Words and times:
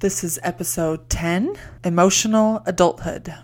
This 0.00 0.22
is 0.22 0.38
episode 0.44 1.10
10 1.10 1.56
Emotional 1.82 2.62
Adulthood. 2.66 3.34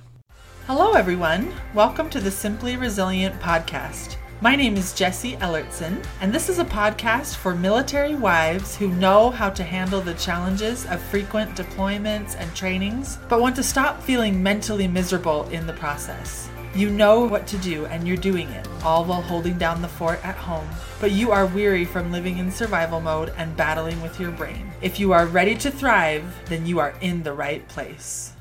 Hello, 0.68 0.92
everyone. 0.92 1.52
Welcome 1.74 2.08
to 2.10 2.20
the 2.20 2.30
Simply 2.30 2.76
Resilient 2.76 3.40
podcast. 3.40 4.18
My 4.40 4.54
name 4.54 4.76
is 4.76 4.92
Jessie 4.92 5.34
Ellertson, 5.38 6.06
and 6.20 6.32
this 6.32 6.48
is 6.48 6.60
a 6.60 6.64
podcast 6.64 7.34
for 7.34 7.56
military 7.56 8.14
wives 8.14 8.76
who 8.76 8.86
know 8.86 9.30
how 9.30 9.50
to 9.50 9.64
handle 9.64 10.00
the 10.00 10.14
challenges 10.14 10.86
of 10.86 11.02
frequent 11.02 11.56
deployments 11.56 12.36
and 12.38 12.54
trainings, 12.54 13.18
but 13.28 13.40
want 13.40 13.56
to 13.56 13.64
stop 13.64 14.00
feeling 14.00 14.40
mentally 14.40 14.86
miserable 14.86 15.48
in 15.48 15.66
the 15.66 15.72
process. 15.72 16.48
You 16.74 16.90
know 16.90 17.20
what 17.20 17.46
to 17.48 17.58
do 17.58 17.86
and 17.86 18.06
you're 18.06 18.16
doing 18.16 18.48
it, 18.48 18.66
all 18.82 19.04
while 19.04 19.22
holding 19.22 19.56
down 19.58 19.80
the 19.80 19.86
fort 19.86 20.18
at 20.24 20.34
home. 20.34 20.68
But 21.00 21.12
you 21.12 21.30
are 21.30 21.46
weary 21.46 21.84
from 21.84 22.10
living 22.10 22.38
in 22.38 22.50
survival 22.50 23.00
mode 23.00 23.32
and 23.36 23.56
battling 23.56 24.02
with 24.02 24.18
your 24.18 24.32
brain. 24.32 24.72
If 24.82 24.98
you 24.98 25.12
are 25.12 25.26
ready 25.26 25.54
to 25.56 25.70
thrive, 25.70 26.24
then 26.46 26.66
you 26.66 26.80
are 26.80 26.94
in 27.00 27.22
the 27.22 27.32
right 27.32 27.66
place. 27.68 28.32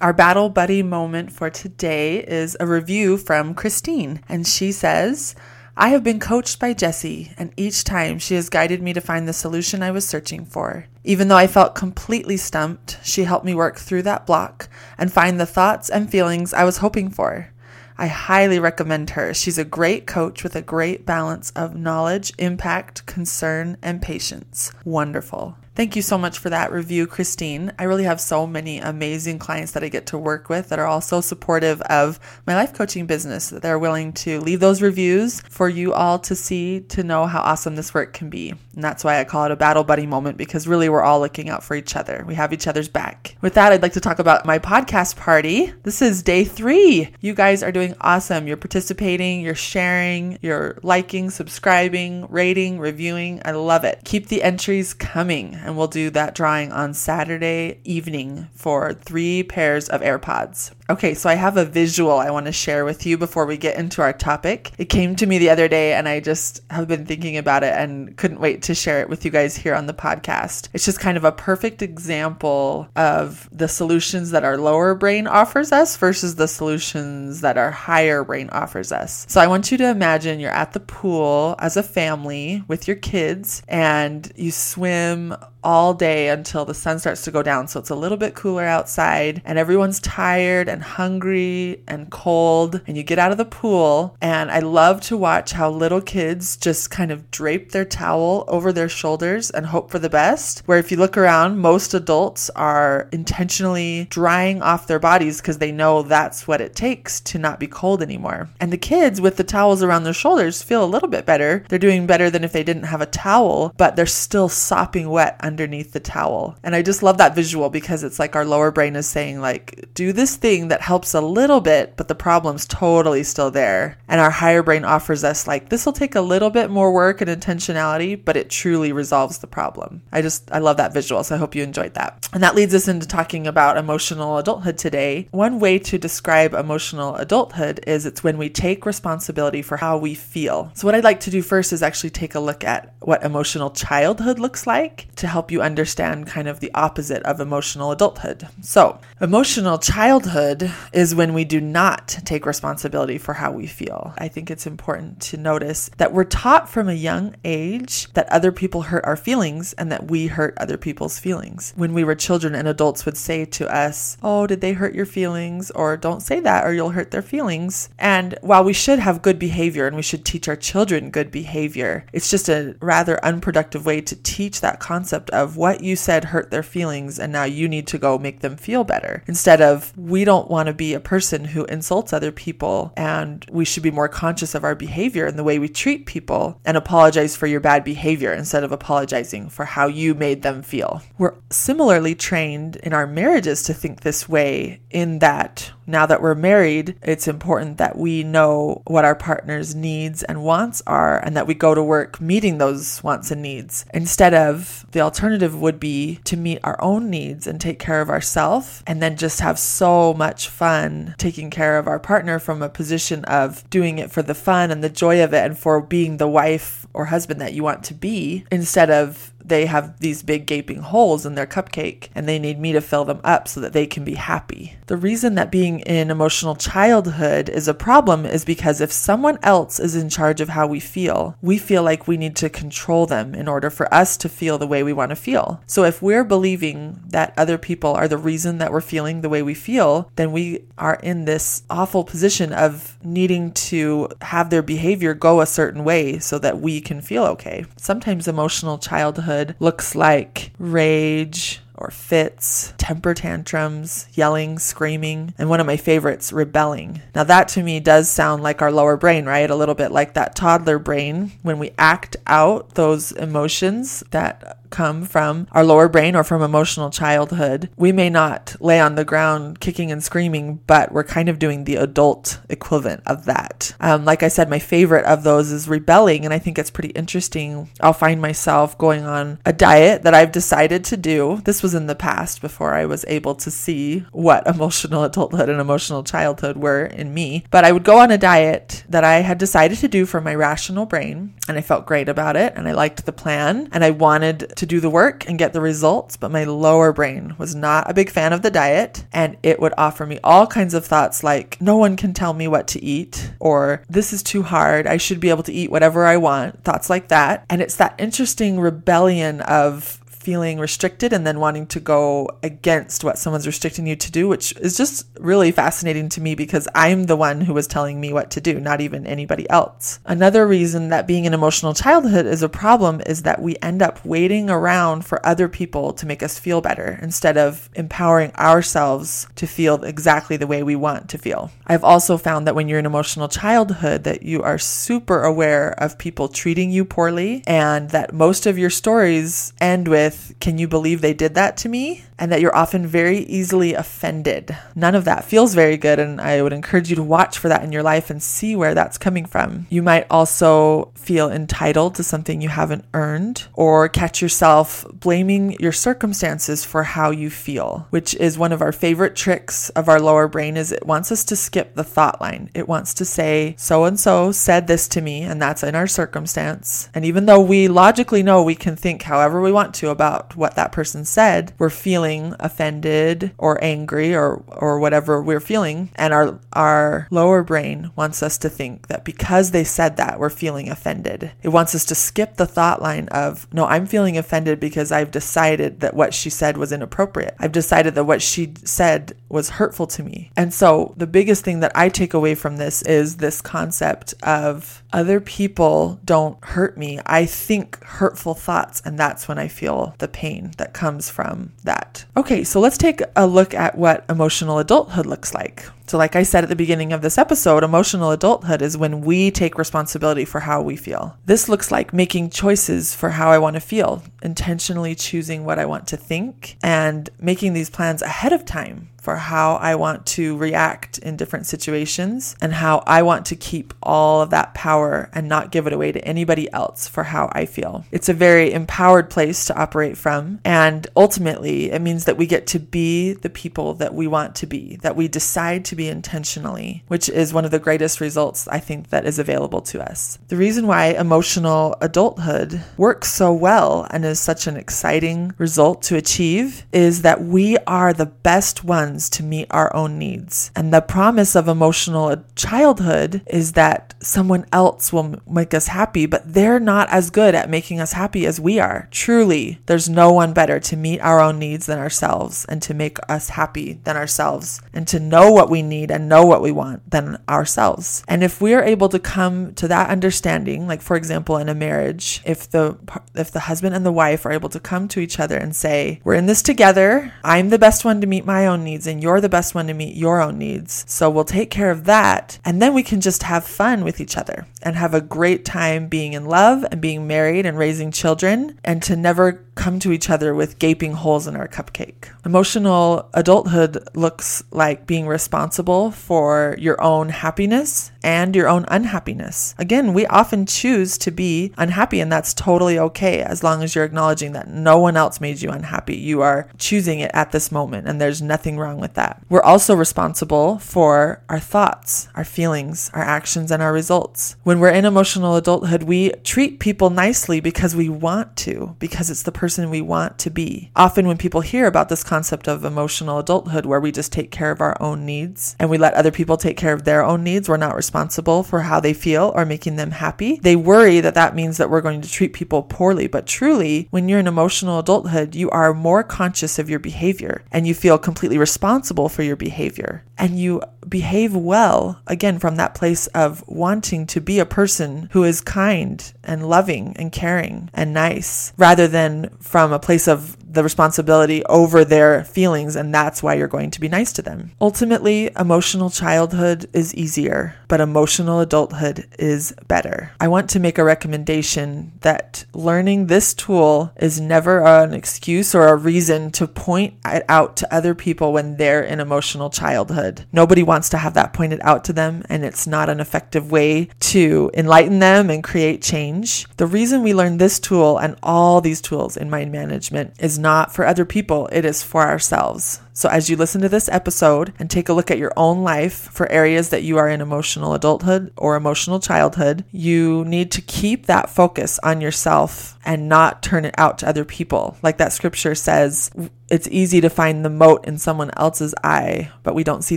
Our 0.00 0.12
battle 0.12 0.48
buddy 0.48 0.84
moment 0.84 1.32
for 1.32 1.50
today 1.50 2.18
is 2.18 2.56
a 2.60 2.68
review 2.68 3.16
from 3.16 3.52
Christine, 3.52 4.22
and 4.28 4.46
she 4.46 4.70
says, 4.70 5.34
I 5.80 5.90
have 5.90 6.02
been 6.02 6.18
coached 6.18 6.58
by 6.58 6.72
Jessie, 6.72 7.30
and 7.38 7.52
each 7.56 7.84
time 7.84 8.18
she 8.18 8.34
has 8.34 8.48
guided 8.50 8.82
me 8.82 8.92
to 8.94 9.00
find 9.00 9.28
the 9.28 9.32
solution 9.32 9.80
I 9.80 9.92
was 9.92 10.04
searching 10.04 10.44
for. 10.44 10.86
Even 11.04 11.28
though 11.28 11.36
I 11.36 11.46
felt 11.46 11.76
completely 11.76 12.36
stumped, 12.36 12.98
she 13.04 13.22
helped 13.22 13.44
me 13.44 13.54
work 13.54 13.78
through 13.78 14.02
that 14.02 14.26
block 14.26 14.68
and 14.98 15.12
find 15.12 15.38
the 15.38 15.46
thoughts 15.46 15.88
and 15.88 16.10
feelings 16.10 16.52
I 16.52 16.64
was 16.64 16.78
hoping 16.78 17.10
for. 17.10 17.52
I 17.96 18.08
highly 18.08 18.58
recommend 18.58 19.10
her. 19.10 19.32
She's 19.32 19.56
a 19.56 19.64
great 19.64 20.04
coach 20.04 20.42
with 20.42 20.56
a 20.56 20.62
great 20.62 21.06
balance 21.06 21.52
of 21.52 21.76
knowledge, 21.76 22.32
impact, 22.38 23.06
concern, 23.06 23.76
and 23.80 24.02
patience. 24.02 24.72
Wonderful. 24.84 25.58
Thank 25.78 25.94
you 25.94 26.02
so 26.02 26.18
much 26.18 26.40
for 26.40 26.50
that 26.50 26.72
review, 26.72 27.06
Christine. 27.06 27.70
I 27.78 27.84
really 27.84 28.02
have 28.02 28.20
so 28.20 28.48
many 28.48 28.80
amazing 28.80 29.38
clients 29.38 29.70
that 29.70 29.84
I 29.84 29.88
get 29.88 30.06
to 30.06 30.18
work 30.18 30.48
with 30.48 30.70
that 30.70 30.80
are 30.80 30.86
all 30.86 31.00
so 31.00 31.20
supportive 31.20 31.80
of 31.82 32.18
my 32.48 32.56
life 32.56 32.74
coaching 32.74 33.06
business 33.06 33.50
that 33.50 33.62
they're 33.62 33.78
willing 33.78 34.12
to 34.14 34.40
leave 34.40 34.58
those 34.58 34.82
reviews 34.82 35.40
for 35.42 35.68
you 35.68 35.94
all 35.94 36.18
to 36.18 36.34
see 36.34 36.80
to 36.88 37.04
know 37.04 37.26
how 37.26 37.42
awesome 37.42 37.76
this 37.76 37.94
work 37.94 38.12
can 38.12 38.28
be. 38.28 38.50
And 38.50 38.82
that's 38.82 39.04
why 39.04 39.20
I 39.20 39.24
call 39.24 39.44
it 39.44 39.52
a 39.52 39.56
battle 39.56 39.84
buddy 39.84 40.04
moment 40.04 40.36
because 40.36 40.66
really 40.66 40.88
we're 40.88 41.02
all 41.02 41.20
looking 41.20 41.48
out 41.48 41.62
for 41.62 41.76
each 41.76 41.94
other. 41.94 42.24
We 42.26 42.34
have 42.34 42.52
each 42.52 42.66
other's 42.66 42.88
back. 42.88 43.36
With 43.40 43.54
that, 43.54 43.72
I'd 43.72 43.82
like 43.82 43.92
to 43.92 44.00
talk 44.00 44.18
about 44.18 44.46
my 44.46 44.58
podcast 44.58 45.14
party. 45.14 45.72
This 45.84 46.02
is 46.02 46.24
day 46.24 46.42
three. 46.42 47.14
You 47.20 47.34
guys 47.34 47.62
are 47.62 47.70
doing 47.70 47.94
awesome. 48.00 48.48
You're 48.48 48.56
participating, 48.56 49.42
you're 49.42 49.54
sharing, 49.54 50.40
you're 50.42 50.80
liking, 50.82 51.30
subscribing, 51.30 52.26
rating, 52.28 52.80
reviewing. 52.80 53.42
I 53.44 53.52
love 53.52 53.84
it. 53.84 54.00
Keep 54.04 54.26
the 54.26 54.42
entries 54.42 54.92
coming 54.92 55.56
and 55.68 55.76
we'll 55.76 55.86
do 55.86 56.08
that 56.08 56.34
drawing 56.34 56.72
on 56.72 56.94
Saturday 56.94 57.78
evening 57.84 58.48
for 58.54 58.94
three 58.94 59.42
pairs 59.42 59.90
of 59.90 60.00
AirPods. 60.00 60.72
Okay, 60.88 61.12
so 61.12 61.28
I 61.28 61.34
have 61.34 61.58
a 61.58 61.66
visual 61.66 62.12
I 62.12 62.30
want 62.30 62.46
to 62.46 62.52
share 62.52 62.86
with 62.86 63.04
you 63.04 63.18
before 63.18 63.44
we 63.44 63.58
get 63.58 63.76
into 63.76 64.00
our 64.00 64.14
topic. 64.14 64.72
It 64.78 64.86
came 64.86 65.14
to 65.16 65.26
me 65.26 65.36
the 65.36 65.50
other 65.50 65.68
day 65.68 65.92
and 65.92 66.08
I 66.08 66.20
just 66.20 66.62
have 66.70 66.88
been 66.88 67.04
thinking 67.04 67.36
about 67.36 67.62
it 67.62 67.74
and 67.74 68.16
couldn't 68.16 68.40
wait 68.40 68.62
to 68.62 68.74
share 68.74 69.02
it 69.02 69.10
with 69.10 69.26
you 69.26 69.30
guys 69.30 69.54
here 69.54 69.74
on 69.74 69.84
the 69.84 69.92
podcast. 69.92 70.70
It's 70.72 70.86
just 70.86 70.98
kind 70.98 71.18
of 71.18 71.24
a 71.24 71.32
perfect 71.32 71.82
example 71.82 72.88
of 72.96 73.46
the 73.52 73.68
solutions 73.68 74.30
that 74.30 74.44
our 74.44 74.56
lower 74.56 74.94
brain 74.94 75.26
offers 75.26 75.72
us 75.72 75.98
versus 75.98 76.36
the 76.36 76.48
solutions 76.48 77.42
that 77.42 77.58
our 77.58 77.70
higher 77.70 78.24
brain 78.24 78.48
offers 78.52 78.90
us. 78.90 79.26
So 79.28 79.42
I 79.42 79.46
want 79.46 79.70
you 79.70 79.76
to 79.76 79.90
imagine 79.90 80.40
you're 80.40 80.50
at 80.50 80.72
the 80.72 80.80
pool 80.80 81.54
as 81.58 81.76
a 81.76 81.82
family 81.82 82.64
with 82.66 82.88
your 82.88 82.96
kids 82.96 83.62
and 83.68 84.32
you 84.36 84.50
swim 84.50 85.36
all 85.68 85.92
day 85.92 86.30
until 86.30 86.64
the 86.64 86.72
sun 86.72 86.98
starts 86.98 87.20
to 87.20 87.30
go 87.30 87.42
down. 87.42 87.68
So 87.68 87.78
it's 87.78 87.90
a 87.90 87.94
little 87.94 88.16
bit 88.16 88.34
cooler 88.34 88.64
outside 88.64 89.42
and 89.44 89.58
everyone's 89.58 90.00
tired 90.00 90.66
and 90.66 90.82
hungry 90.82 91.82
and 91.86 92.08
cold. 92.08 92.80
And 92.86 92.96
you 92.96 93.02
get 93.02 93.18
out 93.18 93.32
of 93.32 93.36
the 93.36 93.44
pool. 93.44 94.16
And 94.22 94.50
I 94.50 94.60
love 94.60 95.02
to 95.02 95.16
watch 95.18 95.52
how 95.52 95.68
little 95.70 96.00
kids 96.00 96.56
just 96.56 96.90
kind 96.90 97.10
of 97.10 97.30
drape 97.30 97.72
their 97.72 97.84
towel 97.84 98.46
over 98.48 98.72
their 98.72 98.88
shoulders 98.88 99.50
and 99.50 99.66
hope 99.66 99.90
for 99.90 99.98
the 99.98 100.08
best. 100.08 100.62
Where 100.64 100.78
if 100.78 100.90
you 100.90 100.96
look 100.96 101.18
around, 101.18 101.58
most 101.58 101.92
adults 101.92 102.48
are 102.56 103.06
intentionally 103.12 104.06
drying 104.08 104.62
off 104.62 104.86
their 104.86 104.98
bodies 104.98 105.42
because 105.42 105.58
they 105.58 105.70
know 105.70 106.00
that's 106.00 106.48
what 106.48 106.62
it 106.62 106.74
takes 106.74 107.20
to 107.20 107.38
not 107.38 107.60
be 107.60 107.66
cold 107.66 108.00
anymore. 108.00 108.48
And 108.58 108.72
the 108.72 108.78
kids 108.78 109.20
with 109.20 109.36
the 109.36 109.44
towels 109.44 109.82
around 109.82 110.04
their 110.04 110.14
shoulders 110.14 110.62
feel 110.62 110.82
a 110.82 110.86
little 110.86 111.10
bit 111.10 111.26
better. 111.26 111.66
They're 111.68 111.78
doing 111.78 112.06
better 112.06 112.30
than 112.30 112.42
if 112.42 112.52
they 112.52 112.64
didn't 112.64 112.84
have 112.84 113.02
a 113.02 113.06
towel, 113.06 113.74
but 113.76 113.96
they're 113.96 114.06
still 114.06 114.48
sopping 114.48 115.10
wet 115.10 115.36
underneath 115.58 115.92
the 115.92 116.00
towel. 116.00 116.56
And 116.62 116.74
I 116.74 116.82
just 116.82 117.02
love 117.02 117.18
that 117.18 117.34
visual 117.34 117.68
because 117.68 118.04
it's 118.04 118.20
like 118.20 118.36
our 118.36 118.44
lower 118.44 118.70
brain 118.70 118.94
is 118.94 119.08
saying 119.08 119.40
like 119.40 119.88
do 119.94 120.12
this 120.12 120.36
thing 120.36 120.68
that 120.68 120.80
helps 120.80 121.14
a 121.14 121.20
little 121.20 121.60
bit, 121.60 121.94
but 121.96 122.06
the 122.06 122.14
problem's 122.14 122.64
totally 122.66 123.24
still 123.24 123.50
there. 123.50 123.98
And 124.06 124.20
our 124.20 124.30
higher 124.30 124.62
brain 124.62 124.84
offers 124.84 125.24
us 125.24 125.48
like 125.48 125.68
this 125.68 125.84
will 125.84 125.92
take 125.92 126.14
a 126.14 126.20
little 126.20 126.50
bit 126.50 126.70
more 126.70 126.92
work 126.92 127.20
and 127.20 127.28
intentionality, 127.28 128.22
but 128.24 128.36
it 128.36 128.50
truly 128.50 128.92
resolves 128.92 129.38
the 129.38 129.48
problem. 129.48 130.02
I 130.12 130.22
just 130.22 130.48
I 130.52 130.60
love 130.60 130.76
that 130.76 130.94
visual, 130.94 131.24
so 131.24 131.34
I 131.34 131.38
hope 131.38 131.56
you 131.56 131.64
enjoyed 131.64 131.94
that. 131.94 132.28
And 132.32 132.42
that 132.42 132.54
leads 132.54 132.74
us 132.74 132.86
into 132.86 133.08
talking 133.08 133.46
about 133.46 133.76
emotional 133.76 134.38
adulthood 134.38 134.78
today. 134.78 135.28
One 135.32 135.58
way 135.58 135.80
to 135.80 135.98
describe 135.98 136.54
emotional 136.54 137.16
adulthood 137.16 137.80
is 137.86 138.06
it's 138.06 138.22
when 138.22 138.38
we 138.38 138.48
take 138.48 138.86
responsibility 138.86 139.62
for 139.62 139.76
how 139.76 139.98
we 139.98 140.14
feel. 140.14 140.70
So 140.74 140.86
what 140.86 140.94
I'd 140.94 141.04
like 141.04 141.20
to 141.20 141.30
do 141.30 141.42
first 141.42 141.72
is 141.72 141.82
actually 141.82 142.10
take 142.10 142.36
a 142.36 142.40
look 142.40 142.62
at 142.62 142.94
what 143.00 143.24
emotional 143.24 143.70
childhood 143.70 144.38
looks 144.38 144.66
like 144.66 145.08
to 145.16 145.26
help 145.26 145.37
help 145.38 145.52
you 145.52 145.62
understand 145.62 146.26
kind 146.26 146.48
of 146.48 146.58
the 146.58 146.74
opposite 146.74 147.22
of 147.22 147.38
emotional 147.38 147.92
adulthood. 147.92 148.48
So, 148.60 148.98
emotional 149.20 149.78
childhood 149.78 150.68
is 150.92 151.14
when 151.14 151.32
we 151.32 151.44
do 151.44 151.60
not 151.60 152.08
take 152.24 152.44
responsibility 152.44 153.18
for 153.18 153.34
how 153.34 153.52
we 153.52 153.68
feel. 153.68 154.14
I 154.18 154.26
think 154.26 154.50
it's 154.50 154.66
important 154.66 155.20
to 155.20 155.36
notice 155.36 155.90
that 155.98 156.12
we're 156.12 156.24
taught 156.24 156.68
from 156.68 156.88
a 156.88 156.92
young 156.92 157.36
age 157.44 158.12
that 158.14 158.28
other 158.32 158.50
people 158.50 158.82
hurt 158.82 159.04
our 159.04 159.14
feelings 159.14 159.74
and 159.74 159.92
that 159.92 160.10
we 160.10 160.26
hurt 160.26 160.58
other 160.58 160.76
people's 160.76 161.20
feelings. 161.20 161.72
When 161.76 161.94
we 161.94 162.02
were 162.02 162.16
children 162.16 162.56
and 162.56 162.66
adults 162.66 163.06
would 163.06 163.16
say 163.16 163.44
to 163.44 163.72
us, 163.72 164.16
Oh, 164.24 164.48
did 164.48 164.60
they 164.60 164.72
hurt 164.72 164.92
your 164.92 165.06
feelings? 165.06 165.70
Or 165.70 165.96
don't 165.96 166.20
say 166.20 166.40
that 166.40 166.66
or 166.66 166.72
you'll 166.72 166.90
hurt 166.90 167.12
their 167.12 167.22
feelings. 167.22 167.90
And 167.96 168.36
while 168.40 168.64
we 168.64 168.72
should 168.72 168.98
have 168.98 169.22
good 169.22 169.38
behavior 169.38 169.86
and 169.86 169.94
we 169.94 170.02
should 170.02 170.24
teach 170.24 170.48
our 170.48 170.56
children 170.56 171.12
good 171.12 171.30
behavior, 171.30 172.06
it's 172.12 172.28
just 172.28 172.48
a 172.48 172.74
rather 172.80 173.24
unproductive 173.24 173.86
way 173.86 174.00
to 174.00 174.16
teach 174.16 174.60
that 174.60 174.80
concept 174.80 175.27
of 175.30 175.56
what 175.56 175.82
you 175.82 175.96
said 175.96 176.24
hurt 176.24 176.50
their 176.50 176.62
feelings 176.62 177.18
and 177.18 177.32
now 177.32 177.44
you 177.44 177.68
need 177.68 177.86
to 177.86 177.98
go 177.98 178.18
make 178.18 178.40
them 178.40 178.56
feel 178.56 178.84
better 178.84 179.22
instead 179.26 179.60
of 179.60 179.96
we 179.96 180.24
don't 180.24 180.50
want 180.50 180.66
to 180.66 180.72
be 180.72 180.94
a 180.94 181.00
person 181.00 181.44
who 181.44 181.64
insults 181.66 182.12
other 182.12 182.32
people 182.32 182.92
and 182.96 183.46
we 183.50 183.64
should 183.64 183.82
be 183.82 183.90
more 183.90 184.08
conscious 184.08 184.54
of 184.54 184.64
our 184.64 184.74
behavior 184.74 185.26
and 185.26 185.38
the 185.38 185.44
way 185.44 185.58
we 185.58 185.68
treat 185.68 186.06
people 186.06 186.60
and 186.64 186.76
apologize 186.76 187.36
for 187.36 187.46
your 187.46 187.60
bad 187.60 187.84
behavior 187.84 188.32
instead 188.32 188.64
of 188.64 188.72
apologizing 188.72 189.48
for 189.48 189.64
how 189.64 189.86
you 189.86 190.14
made 190.14 190.42
them 190.42 190.62
feel. 190.62 191.02
We're 191.18 191.34
similarly 191.50 192.14
trained 192.14 192.76
in 192.76 192.92
our 192.92 193.06
marriages 193.06 193.62
to 193.64 193.74
think 193.74 194.00
this 194.00 194.28
way 194.28 194.80
in 194.90 195.18
that 195.20 195.72
now 195.88 196.06
that 196.06 196.20
we're 196.20 196.34
married, 196.34 196.96
it's 197.02 197.26
important 197.26 197.78
that 197.78 197.96
we 197.96 198.22
know 198.22 198.82
what 198.86 199.04
our 199.04 199.14
partner's 199.14 199.74
needs 199.74 200.22
and 200.22 200.44
wants 200.44 200.82
are 200.86 201.18
and 201.18 201.36
that 201.36 201.46
we 201.46 201.54
go 201.54 201.74
to 201.74 201.82
work 201.82 202.20
meeting 202.20 202.58
those 202.58 203.02
wants 203.02 203.30
and 203.30 203.42
needs. 203.42 203.86
Instead 203.94 204.34
of 204.34 204.86
the 204.92 205.00
alternative 205.00 205.58
would 205.60 205.80
be 205.80 206.20
to 206.24 206.36
meet 206.36 206.60
our 206.62 206.80
own 206.82 207.08
needs 207.08 207.46
and 207.46 207.60
take 207.60 207.78
care 207.78 208.00
of 208.02 208.10
ourselves 208.10 208.82
and 208.86 209.02
then 209.02 209.16
just 209.16 209.40
have 209.40 209.58
so 209.58 210.12
much 210.12 210.48
fun 210.48 211.14
taking 211.16 211.50
care 211.50 211.78
of 211.78 211.88
our 211.88 211.98
partner 211.98 212.38
from 212.38 212.62
a 212.62 212.68
position 212.68 213.24
of 213.24 213.68
doing 213.70 213.98
it 213.98 214.10
for 214.10 214.22
the 214.22 214.34
fun 214.34 214.70
and 214.70 214.84
the 214.84 214.88
joy 214.90 215.24
of 215.24 215.32
it 215.32 215.44
and 215.44 215.58
for 215.58 215.80
being 215.80 216.18
the 216.18 216.28
wife 216.28 216.86
or 216.92 217.06
husband 217.06 217.40
that 217.40 217.54
you 217.54 217.62
want 217.62 217.82
to 217.82 217.94
be 217.94 218.44
instead 218.50 218.90
of 218.90 219.32
they 219.48 219.66
have 219.66 219.98
these 220.00 220.22
big 220.22 220.46
gaping 220.46 220.80
holes 220.80 221.26
in 221.26 221.34
their 221.34 221.46
cupcake 221.46 222.08
and 222.14 222.28
they 222.28 222.38
need 222.38 222.58
me 222.58 222.72
to 222.72 222.80
fill 222.80 223.04
them 223.04 223.20
up 223.24 223.48
so 223.48 223.60
that 223.60 223.72
they 223.72 223.86
can 223.86 224.04
be 224.04 224.14
happy. 224.14 224.76
The 224.86 224.96
reason 224.96 225.34
that 225.34 225.50
being 225.50 225.80
in 225.80 226.10
emotional 226.10 226.56
childhood 226.56 227.48
is 227.48 227.68
a 227.68 227.74
problem 227.74 228.24
is 228.24 228.44
because 228.44 228.80
if 228.80 228.92
someone 228.92 229.38
else 229.42 229.78
is 229.78 229.94
in 229.94 230.08
charge 230.08 230.40
of 230.40 230.50
how 230.50 230.66
we 230.66 230.80
feel, 230.80 231.36
we 231.42 231.58
feel 231.58 231.82
like 231.82 232.08
we 232.08 232.16
need 232.16 232.36
to 232.36 232.48
control 232.48 233.06
them 233.06 233.34
in 233.34 233.48
order 233.48 233.70
for 233.70 233.92
us 233.92 234.16
to 234.18 234.28
feel 234.28 234.58
the 234.58 234.66
way 234.66 234.82
we 234.82 234.92
want 234.92 235.10
to 235.10 235.16
feel. 235.16 235.60
So 235.66 235.84
if 235.84 236.02
we're 236.02 236.24
believing 236.24 237.00
that 237.08 237.34
other 237.36 237.58
people 237.58 237.92
are 237.92 238.08
the 238.08 238.18
reason 238.18 238.58
that 238.58 238.72
we're 238.72 238.80
feeling 238.80 239.20
the 239.20 239.28
way 239.28 239.42
we 239.42 239.54
feel, 239.54 240.10
then 240.16 240.32
we 240.32 240.64
are 240.76 240.98
in 241.02 241.24
this 241.24 241.62
awful 241.70 242.04
position 242.04 242.52
of 242.52 242.96
needing 243.04 243.52
to 243.52 244.08
have 244.22 244.50
their 244.50 244.62
behavior 244.62 245.14
go 245.14 245.40
a 245.40 245.46
certain 245.46 245.84
way 245.84 246.18
so 246.18 246.38
that 246.38 246.60
we 246.60 246.80
can 246.80 247.00
feel 247.00 247.24
okay. 247.24 247.64
Sometimes 247.76 248.26
emotional 248.26 248.78
childhood 248.78 249.37
looks 249.58 249.94
like 249.94 250.52
rage, 250.58 251.60
or 251.78 251.90
fits, 251.90 252.74
temper 252.76 253.14
tantrums, 253.14 254.06
yelling, 254.12 254.58
screaming, 254.58 255.34
and 255.38 255.48
one 255.48 255.60
of 255.60 255.66
my 255.66 255.76
favorites, 255.76 256.32
rebelling. 256.32 257.00
Now, 257.14 257.24
that 257.24 257.48
to 257.48 257.62
me 257.62 257.80
does 257.80 258.10
sound 258.10 258.42
like 258.42 258.60
our 258.60 258.72
lower 258.72 258.96
brain, 258.96 259.26
right? 259.26 259.48
A 259.48 259.56
little 259.56 259.74
bit 259.74 259.92
like 259.92 260.14
that 260.14 260.34
toddler 260.34 260.78
brain 260.78 261.32
when 261.42 261.58
we 261.58 261.70
act 261.78 262.16
out 262.26 262.74
those 262.74 263.12
emotions 263.12 264.02
that 264.10 264.58
come 264.70 265.04
from 265.04 265.46
our 265.52 265.64
lower 265.64 265.88
brain 265.88 266.14
or 266.14 266.24
from 266.24 266.42
emotional 266.42 266.90
childhood. 266.90 267.70
We 267.76 267.92
may 267.92 268.10
not 268.10 268.56
lay 268.60 268.80
on 268.80 268.94
the 268.94 269.04
ground 269.04 269.60
kicking 269.60 269.90
and 269.90 270.02
screaming, 270.02 270.60
but 270.66 270.92
we're 270.92 271.04
kind 271.04 271.28
of 271.28 271.38
doing 271.38 271.64
the 271.64 271.76
adult 271.76 272.40
equivalent 272.48 273.02
of 273.06 273.24
that. 273.26 273.74
Um, 273.80 274.04
like 274.04 274.22
I 274.22 274.28
said, 274.28 274.50
my 274.50 274.58
favorite 274.58 275.04
of 275.04 275.22
those 275.22 275.50
is 275.50 275.68
rebelling, 275.68 276.24
and 276.24 276.34
I 276.34 276.38
think 276.38 276.58
it's 276.58 276.70
pretty 276.70 276.90
interesting. 276.90 277.68
I'll 277.80 277.92
find 277.92 278.20
myself 278.20 278.76
going 278.78 279.04
on 279.04 279.38
a 279.44 279.52
diet 279.52 280.02
that 280.02 280.14
I've 280.14 280.32
decided 280.32 280.84
to 280.84 280.96
do. 280.96 281.40
This 281.44 281.62
was 281.62 281.67
in 281.74 281.86
the 281.86 281.94
past 281.94 282.40
before 282.40 282.74
I 282.74 282.86
was 282.86 283.04
able 283.08 283.34
to 283.36 283.50
see 283.50 284.00
what 284.12 284.46
emotional 284.46 285.04
adulthood 285.04 285.48
and 285.48 285.60
emotional 285.60 286.02
childhood 286.02 286.56
were 286.56 286.84
in 286.84 287.14
me. 287.14 287.44
But 287.50 287.64
I 287.64 287.72
would 287.72 287.84
go 287.84 287.98
on 287.98 288.10
a 288.10 288.18
diet 288.18 288.84
that 288.88 289.04
I 289.04 289.20
had 289.20 289.38
decided 289.38 289.78
to 289.78 289.88
do 289.88 290.06
for 290.06 290.20
my 290.20 290.34
rational 290.34 290.86
brain, 290.86 291.34
and 291.48 291.56
I 291.56 291.62
felt 291.62 291.86
great 291.86 292.08
about 292.08 292.36
it, 292.36 292.52
and 292.56 292.68
I 292.68 292.72
liked 292.72 293.06
the 293.06 293.12
plan, 293.12 293.68
and 293.72 293.84
I 293.84 293.90
wanted 293.90 294.52
to 294.56 294.66
do 294.66 294.80
the 294.80 294.90
work 294.90 295.28
and 295.28 295.38
get 295.38 295.52
the 295.52 295.60
results, 295.60 296.16
but 296.16 296.30
my 296.30 296.44
lower 296.44 296.92
brain 296.92 297.34
was 297.38 297.54
not 297.54 297.90
a 297.90 297.94
big 297.94 298.10
fan 298.10 298.32
of 298.32 298.42
the 298.42 298.50
diet, 298.50 299.04
and 299.12 299.36
it 299.42 299.60
would 299.60 299.74
offer 299.76 300.06
me 300.06 300.18
all 300.24 300.46
kinds 300.46 300.74
of 300.74 300.86
thoughts 300.86 301.22
like, 301.22 301.60
no 301.60 301.76
one 301.76 301.96
can 301.96 302.14
tell 302.14 302.34
me 302.34 302.48
what 302.48 302.68
to 302.68 302.82
eat, 302.82 303.32
or 303.40 303.82
this 303.88 304.12
is 304.12 304.22
too 304.22 304.42
hard, 304.42 304.86
I 304.86 304.96
should 304.96 305.20
be 305.20 305.30
able 305.30 305.42
to 305.44 305.52
eat 305.52 305.70
whatever 305.70 306.04
I 306.04 306.16
want, 306.16 306.64
thoughts 306.64 306.90
like 306.90 307.08
that. 307.08 307.44
And 307.50 307.62
it's 307.62 307.76
that 307.76 307.94
interesting 307.98 308.60
rebellion 308.60 309.40
of 309.42 310.00
feeling 310.28 310.58
restricted 310.58 311.10
and 311.10 311.26
then 311.26 311.40
wanting 311.40 311.66
to 311.66 311.80
go 311.80 312.28
against 312.42 313.02
what 313.02 313.16
someone's 313.16 313.46
restricting 313.46 313.86
you 313.86 313.96
to 313.96 314.12
do, 314.12 314.28
which 314.28 314.54
is 314.58 314.76
just 314.76 315.06
really 315.18 315.50
fascinating 315.50 316.06
to 316.06 316.20
me 316.20 316.34
because 316.34 316.68
I'm 316.74 317.04
the 317.04 317.16
one 317.16 317.40
who 317.40 317.54
was 317.54 317.66
telling 317.66 317.98
me 317.98 318.12
what 318.12 318.30
to 318.32 318.40
do, 318.42 318.60
not 318.60 318.82
even 318.82 319.06
anybody 319.06 319.48
else. 319.48 320.00
Another 320.04 320.46
reason 320.46 320.90
that 320.90 321.06
being 321.06 321.26
an 321.26 321.32
emotional 321.32 321.72
childhood 321.72 322.26
is 322.26 322.42
a 322.42 322.48
problem 322.50 323.00
is 323.06 323.22
that 323.22 323.40
we 323.40 323.56
end 323.62 323.80
up 323.80 324.04
waiting 324.04 324.50
around 324.50 325.06
for 325.06 325.24
other 325.24 325.48
people 325.48 325.94
to 325.94 326.04
make 326.04 326.22
us 326.22 326.38
feel 326.38 326.60
better 326.60 326.98
instead 327.00 327.38
of 327.38 327.70
empowering 327.74 328.30
ourselves 328.34 329.28
to 329.36 329.46
feel 329.46 329.82
exactly 329.82 330.36
the 330.36 330.46
way 330.46 330.62
we 330.62 330.76
want 330.76 331.08
to 331.08 331.16
feel. 331.16 331.50
I've 331.66 331.84
also 331.84 332.18
found 332.18 332.46
that 332.46 332.54
when 332.54 332.68
you're 332.68 332.78
in 332.78 332.84
emotional 332.84 333.28
childhood 333.28 334.04
that 334.04 334.24
you 334.24 334.42
are 334.42 334.58
super 334.58 335.22
aware 335.22 335.70
of 335.82 335.96
people 335.96 336.28
treating 336.28 336.70
you 336.70 336.84
poorly 336.84 337.42
and 337.46 337.88
that 337.92 338.12
most 338.12 338.44
of 338.44 338.58
your 338.58 338.68
stories 338.68 339.54
end 339.58 339.88
with 339.88 340.17
can 340.40 340.58
you 340.58 340.68
believe 340.68 341.00
they 341.00 341.14
did 341.14 341.34
that 341.34 341.56
to 341.58 341.68
me? 341.68 342.04
And 342.18 342.32
that 342.32 342.40
you're 342.40 342.54
often 342.54 342.86
very 342.86 343.18
easily 343.20 343.74
offended. 343.74 344.56
None 344.74 344.94
of 344.94 345.04
that 345.04 345.24
feels 345.24 345.54
very 345.54 345.76
good, 345.76 345.98
and 345.98 346.20
I 346.20 346.42
would 346.42 346.52
encourage 346.52 346.90
you 346.90 346.96
to 346.96 347.02
watch 347.02 347.38
for 347.38 347.48
that 347.48 347.62
in 347.62 347.72
your 347.72 347.82
life 347.82 348.10
and 348.10 348.22
see 348.22 348.56
where 348.56 348.74
that's 348.74 348.98
coming 348.98 349.24
from. 349.24 349.66
You 349.70 349.82
might 349.82 350.06
also 350.10 350.90
feel 350.94 351.30
entitled 351.30 351.94
to 351.96 352.02
something 352.02 352.40
you 352.40 352.48
haven't 352.48 352.84
earned, 352.94 353.46
or 353.54 353.88
catch 353.88 354.20
yourself 354.20 354.84
blaming 354.92 355.52
your 355.60 355.72
circumstances 355.72 356.64
for 356.64 356.82
how 356.82 357.10
you 357.10 357.30
feel, 357.30 357.86
which 357.90 358.14
is 358.14 358.38
one 358.38 358.52
of 358.52 358.62
our 358.62 358.72
favorite 358.72 359.14
tricks 359.14 359.70
of 359.70 359.88
our 359.88 360.00
lower 360.00 360.28
brain 360.28 360.56
is 360.56 360.72
it 360.72 360.86
wants 360.86 361.12
us 361.12 361.24
to 361.24 361.36
skip 361.36 361.74
the 361.74 361.84
thought 361.84 362.20
line. 362.20 362.50
It 362.54 362.68
wants 362.68 362.94
to 362.94 363.04
say, 363.04 363.54
so 363.58 363.84
and 363.84 363.98
so 363.98 364.32
said 364.32 364.66
this 364.66 364.88
to 364.88 365.00
me, 365.00 365.22
and 365.22 365.40
that's 365.40 365.62
in 365.62 365.74
our 365.74 365.86
circumstance. 365.86 366.88
And 366.94 367.04
even 367.04 367.26
though 367.26 367.40
we 367.40 367.68
logically 367.68 368.22
know 368.22 368.42
we 368.42 368.54
can 368.54 368.76
think 368.76 369.02
however 369.02 369.40
we 369.40 369.52
want 369.52 369.74
to 369.76 369.90
about 369.90 370.36
what 370.36 370.56
that 370.56 370.72
person 370.72 371.04
said, 371.04 371.52
we're 371.58 371.70
feeling 371.70 372.07
feeling 372.08 372.34
offended 372.40 373.32
or 373.36 373.62
angry 373.62 374.14
or 374.14 374.42
or 374.48 374.78
whatever 374.78 375.22
we're 375.22 375.40
feeling 375.40 375.90
and 375.96 376.14
our 376.14 376.38
our 376.54 377.06
lower 377.10 377.42
brain 377.42 377.90
wants 377.96 378.22
us 378.22 378.38
to 378.38 378.48
think 378.48 378.86
that 378.88 379.04
because 379.04 379.50
they 379.50 379.64
said 379.64 379.96
that 379.96 380.18
we're 380.18 380.30
feeling 380.30 380.70
offended. 380.70 381.30
It 381.42 381.50
wants 381.50 381.74
us 381.74 381.84
to 381.86 381.94
skip 381.94 382.36
the 382.36 382.46
thought 382.46 382.80
line 382.80 383.08
of 383.08 383.46
no, 383.52 383.66
I'm 383.66 383.86
feeling 383.86 384.16
offended 384.16 384.58
because 384.58 384.90
I've 384.90 385.10
decided 385.10 385.80
that 385.80 385.94
what 385.94 386.14
she 386.14 386.30
said 386.30 386.56
was 386.56 386.72
inappropriate. 386.72 387.36
I've 387.38 387.52
decided 387.52 387.94
that 387.94 388.04
what 388.04 388.22
she 388.22 388.54
said 388.64 389.14
was 389.28 389.50
hurtful 389.50 389.86
to 389.88 390.02
me. 390.02 390.30
And 390.36 390.54
so 390.54 390.94
the 390.96 391.06
biggest 391.06 391.44
thing 391.44 391.60
that 391.60 391.72
I 391.74 391.90
take 391.90 392.14
away 392.14 392.34
from 392.34 392.56
this 392.56 392.82
is 392.82 393.16
this 393.16 393.42
concept 393.42 394.14
of 394.22 394.82
other 394.92 395.20
people 395.20 396.00
don't 396.04 396.42
hurt 396.44 396.76
me. 396.78 397.00
I 397.06 397.26
think 397.26 397.82
hurtful 397.82 398.34
thoughts 398.34 398.80
and 398.84 398.98
that's 398.98 399.28
when 399.28 399.38
I 399.38 399.48
feel 399.48 399.94
the 399.98 400.08
pain 400.08 400.52
that 400.58 400.72
comes 400.72 401.10
from 401.10 401.52
that. 401.64 402.04
Okay, 402.16 402.44
so 402.44 402.60
let's 402.60 402.78
take 402.78 403.02
a 403.16 403.26
look 403.26 403.54
at 403.54 403.76
what 403.76 404.04
emotional 404.08 404.58
adulthood 404.58 405.06
looks 405.06 405.34
like. 405.34 405.66
So, 405.88 405.96
like 405.96 406.16
I 406.16 406.22
said 406.22 406.44
at 406.44 406.50
the 406.50 406.56
beginning 406.56 406.92
of 406.92 407.00
this 407.00 407.16
episode, 407.16 407.64
emotional 407.64 408.10
adulthood 408.10 408.60
is 408.60 408.76
when 408.76 409.00
we 409.00 409.30
take 409.30 409.56
responsibility 409.56 410.26
for 410.26 410.40
how 410.40 410.60
we 410.60 410.76
feel. 410.76 411.16
This 411.24 411.48
looks 411.48 411.70
like 411.70 411.94
making 411.94 412.28
choices 412.28 412.94
for 412.94 413.08
how 413.08 413.30
I 413.30 413.38
want 413.38 413.54
to 413.54 413.60
feel, 413.60 414.02
intentionally 414.20 414.94
choosing 414.94 415.46
what 415.46 415.58
I 415.58 415.64
want 415.64 415.88
to 415.88 415.96
think, 415.96 416.58
and 416.62 417.08
making 417.18 417.54
these 417.54 417.70
plans 417.70 418.02
ahead 418.02 418.34
of 418.34 418.44
time 418.44 418.90
for 419.08 419.16
how 419.16 419.54
I 419.54 419.74
want 419.76 420.04
to 420.06 420.36
react 420.36 420.98
in 420.98 421.16
different 421.16 421.46
situations 421.46 422.36
and 422.42 422.52
how 422.52 422.82
I 422.86 423.00
want 423.00 423.24
to 423.26 423.36
keep 423.36 423.72
all 423.82 424.20
of 424.20 424.28
that 424.30 424.52
power 424.52 425.08
and 425.14 425.26
not 425.26 425.50
give 425.50 425.66
it 425.66 425.72
away 425.72 425.92
to 425.92 426.04
anybody 426.04 426.52
else 426.52 426.86
for 426.86 427.04
how 427.04 427.30
I 427.32 427.46
feel. 427.46 427.86
It's 427.90 428.10
a 428.10 428.12
very 428.12 428.52
empowered 428.52 429.08
place 429.08 429.46
to 429.46 429.58
operate 429.58 429.96
from. 429.96 430.40
And 430.44 430.86
ultimately, 430.94 431.70
it 431.70 431.80
means 431.80 432.04
that 432.04 432.18
we 432.18 432.26
get 432.26 432.48
to 432.48 432.58
be 432.58 433.14
the 433.14 433.30
people 433.30 433.72
that 433.74 433.94
we 433.94 434.06
want 434.06 434.34
to 434.36 434.46
be, 434.46 434.76
that 434.82 434.94
we 434.94 435.08
decide 435.08 435.64
to 435.66 435.76
be 435.78 435.88
intentionally, 435.88 436.84
which 436.88 437.08
is 437.08 437.32
one 437.32 437.46
of 437.46 437.50
the 437.50 437.58
greatest 437.58 438.02
results 438.02 438.46
I 438.48 438.60
think 438.60 438.90
that 438.90 439.06
is 439.06 439.18
available 439.18 439.62
to 439.62 439.80
us. 439.80 440.18
The 440.28 440.36
reason 440.36 440.66
why 440.66 440.86
emotional 440.86 441.74
adulthood 441.80 442.62
works 442.76 443.10
so 443.10 443.32
well 443.32 443.86
and 443.90 444.04
is 444.04 444.20
such 444.20 444.46
an 444.46 444.56
exciting 444.56 445.32
result 445.38 445.80
to 445.84 445.96
achieve 445.96 446.66
is 446.72 447.02
that 447.02 447.22
we 447.22 447.56
are 447.66 447.94
the 447.94 448.06
best 448.06 448.64
ones 448.64 449.08
to 449.10 449.22
meet 449.22 449.46
our 449.50 449.74
own 449.74 449.98
needs. 449.98 450.50
And 450.54 450.74
the 450.74 450.82
promise 450.82 451.34
of 451.34 451.48
emotional 451.48 452.24
childhood 452.34 453.22
is 453.26 453.52
that 453.52 453.94
someone 454.00 454.44
else 454.52 454.92
will 454.92 455.20
make 455.26 455.54
us 455.54 455.68
happy, 455.68 456.06
but 456.06 456.34
they're 456.34 456.60
not 456.60 456.90
as 456.90 457.10
good 457.10 457.34
at 457.34 457.48
making 457.48 457.80
us 457.80 457.92
happy 457.92 458.26
as 458.26 458.40
we 458.40 458.58
are. 458.58 458.88
Truly, 458.90 459.60
there's 459.66 459.88
no 459.88 460.12
one 460.12 460.32
better 460.32 460.58
to 460.60 460.76
meet 460.76 461.00
our 461.00 461.20
own 461.20 461.38
needs 461.38 461.66
than 461.66 461.78
ourselves 461.78 462.44
and 462.46 462.60
to 462.62 462.74
make 462.74 462.98
us 463.08 463.30
happy 463.30 463.74
than 463.84 463.96
ourselves 463.96 464.60
and 464.72 464.86
to 464.88 464.98
know 464.98 465.30
what 465.30 465.50
we 465.50 465.62
need 465.68 465.90
and 465.90 466.08
know 466.08 466.24
what 466.24 466.42
we 466.42 466.52
want 466.52 466.90
than 466.90 467.18
ourselves. 467.28 468.02
And 468.08 468.22
if 468.22 468.40
we 468.40 468.54
are 468.54 468.62
able 468.62 468.88
to 468.88 468.98
come 468.98 469.54
to 469.54 469.68
that 469.68 469.90
understanding, 469.90 470.66
like 470.66 470.82
for 470.82 470.96
example 470.96 471.36
in 471.36 471.48
a 471.48 471.54
marriage, 471.54 472.20
if 472.24 472.50
the 472.50 472.76
if 473.14 473.30
the 473.30 473.40
husband 473.40 473.74
and 473.74 473.84
the 473.84 473.92
wife 473.92 474.24
are 474.26 474.32
able 474.32 474.48
to 474.50 474.60
come 474.60 474.88
to 474.88 475.00
each 475.00 475.20
other 475.20 475.36
and 475.36 475.54
say, 475.54 476.00
"We're 476.04 476.14
in 476.14 476.26
this 476.26 476.42
together. 476.42 477.12
I'm 477.22 477.50
the 477.50 477.58
best 477.58 477.84
one 477.84 478.00
to 478.00 478.06
meet 478.06 478.24
my 478.24 478.46
own 478.46 478.64
needs 478.64 478.86
and 478.86 479.02
you're 479.02 479.20
the 479.20 479.28
best 479.28 479.54
one 479.54 479.66
to 479.66 479.74
meet 479.74 479.94
your 479.94 480.20
own 480.20 480.38
needs. 480.38 480.84
So 480.88 481.10
we'll 481.10 481.24
take 481.24 481.50
care 481.50 481.70
of 481.70 481.84
that." 481.84 482.38
And 482.44 482.62
then 482.62 482.74
we 482.74 482.82
can 482.82 483.00
just 483.00 483.22
have 483.24 483.44
fun 483.44 483.84
with 483.84 484.00
each 484.00 484.16
other 484.16 484.46
and 484.62 484.76
have 484.76 484.94
a 484.94 485.00
great 485.00 485.44
time 485.44 485.86
being 485.88 486.12
in 486.12 486.24
love 486.24 486.64
and 486.70 486.80
being 486.80 487.06
married 487.06 487.46
and 487.46 487.58
raising 487.58 487.90
children 487.90 488.58
and 488.64 488.82
to 488.82 488.96
never 488.96 489.44
come 489.54 489.78
to 489.80 489.92
each 489.92 490.08
other 490.08 490.34
with 490.34 490.58
gaping 490.58 490.92
holes 490.92 491.26
in 491.26 491.34
our 491.34 491.48
cupcake. 491.48 492.08
Emotional 492.24 493.08
adulthood 493.12 493.82
looks 493.94 494.42
like 494.52 494.86
being 494.86 495.06
responsible 495.06 495.57
for 495.58 496.56
your 496.58 496.80
own 496.80 497.08
happiness 497.08 497.90
and 498.02 498.34
your 498.34 498.48
own 498.48 498.64
unhappiness. 498.68 499.54
Again, 499.58 499.92
we 499.92 500.06
often 500.06 500.46
choose 500.46 500.96
to 500.98 501.10
be 501.10 501.52
unhappy, 501.58 502.00
and 502.00 502.10
that's 502.10 502.32
totally 502.32 502.78
okay 502.78 503.22
as 503.22 503.42
long 503.42 503.62
as 503.62 503.74
you're 503.74 503.84
acknowledging 503.84 504.32
that 504.32 504.48
no 504.48 504.78
one 504.78 504.96
else 504.96 505.20
made 505.20 505.42
you 505.42 505.50
unhappy. 505.50 505.96
You 505.96 506.22
are 506.22 506.48
choosing 506.58 507.00
it 507.00 507.10
at 507.12 507.32
this 507.32 507.50
moment, 507.52 507.88
and 507.88 508.00
there's 508.00 508.22
nothing 508.22 508.58
wrong 508.58 508.78
with 508.80 508.94
that. 508.94 509.22
We're 509.28 509.42
also 509.42 509.74
responsible 509.74 510.58
for 510.58 511.22
our 511.28 511.40
thoughts, 511.40 512.08
our 512.14 512.24
feelings, 512.24 512.90
our 512.94 513.02
actions, 513.02 513.50
and 513.50 513.62
our 513.62 513.72
results. 513.72 514.36
When 514.44 514.60
we're 514.60 514.70
in 514.70 514.84
emotional 514.84 515.36
adulthood, 515.36 515.82
we 515.82 516.10
treat 516.24 516.60
people 516.60 516.90
nicely 516.90 517.40
because 517.40 517.74
we 517.74 517.88
want 517.88 518.36
to, 518.38 518.76
because 518.78 519.10
it's 519.10 519.24
the 519.24 519.32
person 519.32 519.70
we 519.70 519.80
want 519.80 520.18
to 520.20 520.30
be. 520.30 520.70
Often, 520.76 521.08
when 521.08 521.18
people 521.18 521.40
hear 521.40 521.66
about 521.66 521.88
this 521.88 522.04
concept 522.04 522.48
of 522.48 522.64
emotional 522.64 523.18
adulthood, 523.18 523.66
where 523.66 523.80
we 523.80 523.92
just 523.92 524.12
take 524.12 524.30
care 524.30 524.50
of 524.50 524.60
our 524.60 524.76
own 524.80 525.04
needs 525.04 525.37
and 525.58 525.70
we 525.70 525.78
let 525.78 525.94
other 525.94 526.10
people 526.10 526.36
take 526.36 526.56
care 526.56 526.72
of 526.72 526.84
their 526.84 527.04
own 527.04 527.24
needs, 527.24 527.48
we're 527.48 527.56
not 527.56 527.76
responsible 527.76 527.98
responsible 528.08 528.42
for 528.42 528.60
how 528.60 528.80
they 528.80 528.94
feel 528.94 529.32
or 529.34 529.44
making 529.44 529.76
them 529.76 529.90
happy. 529.90 530.38
They 530.42 530.56
worry 530.56 531.00
that 531.00 531.14
that 531.14 531.34
means 531.34 531.56
that 531.56 531.68
we're 531.68 531.80
going 531.80 532.00
to 532.00 532.10
treat 532.10 532.32
people 532.32 532.62
poorly. 532.62 533.06
But 533.06 533.26
truly, 533.26 533.88
when 533.90 534.08
you're 534.08 534.20
in 534.20 534.26
emotional 534.26 534.78
adulthood, 534.78 535.34
you 535.34 535.50
are 535.50 535.74
more 535.74 536.02
conscious 536.02 536.58
of 536.58 536.70
your 536.70 536.78
behavior 536.78 537.42
and 537.52 537.66
you 537.66 537.74
feel 537.74 537.98
completely 537.98 538.38
responsible 538.38 539.08
for 539.08 539.22
your 539.22 539.36
behavior. 539.36 540.04
And 540.16 540.38
you 540.38 540.62
behave 540.88 541.36
well, 541.36 542.00
again, 542.06 542.38
from 542.38 542.56
that 542.56 542.74
place 542.74 543.08
of 543.08 543.44
wanting 543.46 544.06
to 544.06 544.20
be 544.20 544.38
a 544.38 544.46
person 544.46 545.08
who 545.12 545.24
is 545.24 545.40
kind 545.40 546.12
and 546.24 546.48
loving 546.48 546.94
and 546.96 547.12
caring 547.12 547.68
and 547.74 547.92
nice, 547.92 548.52
rather 548.56 548.88
than 548.88 549.30
from 549.40 549.72
a 549.72 549.78
place 549.78 550.08
of 550.08 550.37
the 550.50 550.62
responsibility 550.62 551.44
over 551.46 551.84
their 551.84 552.24
feelings, 552.24 552.76
and 552.76 552.94
that's 552.94 553.22
why 553.22 553.34
you're 553.34 553.48
going 553.48 553.70
to 553.70 553.80
be 553.80 553.88
nice 553.88 554.12
to 554.14 554.22
them. 554.22 554.52
Ultimately, 554.60 555.30
emotional 555.38 555.90
childhood 555.90 556.68
is 556.72 556.94
easier, 556.94 557.54
but 557.68 557.80
emotional 557.80 558.40
adulthood 558.40 559.06
is 559.18 559.54
better. 559.66 560.12
I 560.20 560.28
want 560.28 560.48
to 560.50 560.60
make 560.60 560.78
a 560.78 560.84
recommendation 560.84 561.92
that 562.00 562.44
learning 562.54 563.06
this 563.06 563.34
tool 563.34 563.92
is 563.96 564.20
never 564.20 564.64
an 564.64 564.94
excuse 564.94 565.54
or 565.54 565.68
a 565.68 565.76
reason 565.76 566.30
to 566.32 566.46
point 566.46 566.94
it 567.04 567.24
out 567.28 567.56
to 567.58 567.74
other 567.74 567.94
people 567.94 568.32
when 568.32 568.56
they're 568.56 568.82
in 568.82 569.00
emotional 569.00 569.50
childhood. 569.50 570.24
Nobody 570.32 570.62
wants 570.62 570.88
to 570.90 570.98
have 570.98 571.14
that 571.14 571.32
pointed 571.32 571.60
out 571.62 571.84
to 571.84 571.92
them, 571.92 572.22
and 572.28 572.44
it's 572.44 572.66
not 572.66 572.88
an 572.88 573.00
effective 573.00 573.50
way 573.50 573.88
to 574.00 574.50
enlighten 574.54 574.98
them 574.98 575.30
and 575.30 575.44
create 575.44 575.82
change. 575.82 576.46
The 576.56 576.66
reason 576.66 577.02
we 577.02 577.14
learn 577.14 577.38
this 577.38 577.58
tool 577.60 577.98
and 577.98 578.16
all 578.22 578.60
these 578.60 578.80
tools 578.80 579.16
in 579.16 579.30
mind 579.30 579.52
management 579.52 580.14
is 580.18 580.38
not 580.38 580.47
for 580.72 580.86
other 580.86 581.04
people, 581.04 581.48
it 581.52 581.64
is 581.64 581.82
for 581.82 582.02
ourselves. 582.02 582.80
So, 582.98 583.08
as 583.08 583.30
you 583.30 583.36
listen 583.36 583.60
to 583.60 583.68
this 583.68 583.88
episode 583.88 584.52
and 584.58 584.68
take 584.68 584.88
a 584.88 584.92
look 584.92 585.08
at 585.08 585.18
your 585.18 585.32
own 585.36 585.62
life 585.62 586.10
for 586.10 586.28
areas 586.32 586.70
that 586.70 586.82
you 586.82 586.98
are 586.98 587.08
in 587.08 587.20
emotional 587.20 587.72
adulthood 587.72 588.32
or 588.36 588.56
emotional 588.56 588.98
childhood, 588.98 589.64
you 589.70 590.24
need 590.24 590.50
to 590.50 590.60
keep 590.60 591.06
that 591.06 591.30
focus 591.30 591.78
on 591.84 592.00
yourself 592.00 592.76
and 592.84 593.08
not 593.08 593.40
turn 593.40 593.64
it 593.64 593.74
out 593.78 593.98
to 593.98 594.08
other 594.08 594.24
people. 594.24 594.76
Like 594.82 594.98
that 594.98 595.12
scripture 595.12 595.54
says, 595.54 596.10
it's 596.48 596.66
easy 596.68 597.00
to 597.02 597.10
find 597.10 597.44
the 597.44 597.50
mote 597.50 597.86
in 597.86 597.98
someone 597.98 598.30
else's 598.36 598.74
eye, 598.82 599.30
but 599.42 599.54
we 599.54 599.62
don't 599.62 599.84
see 599.84 599.96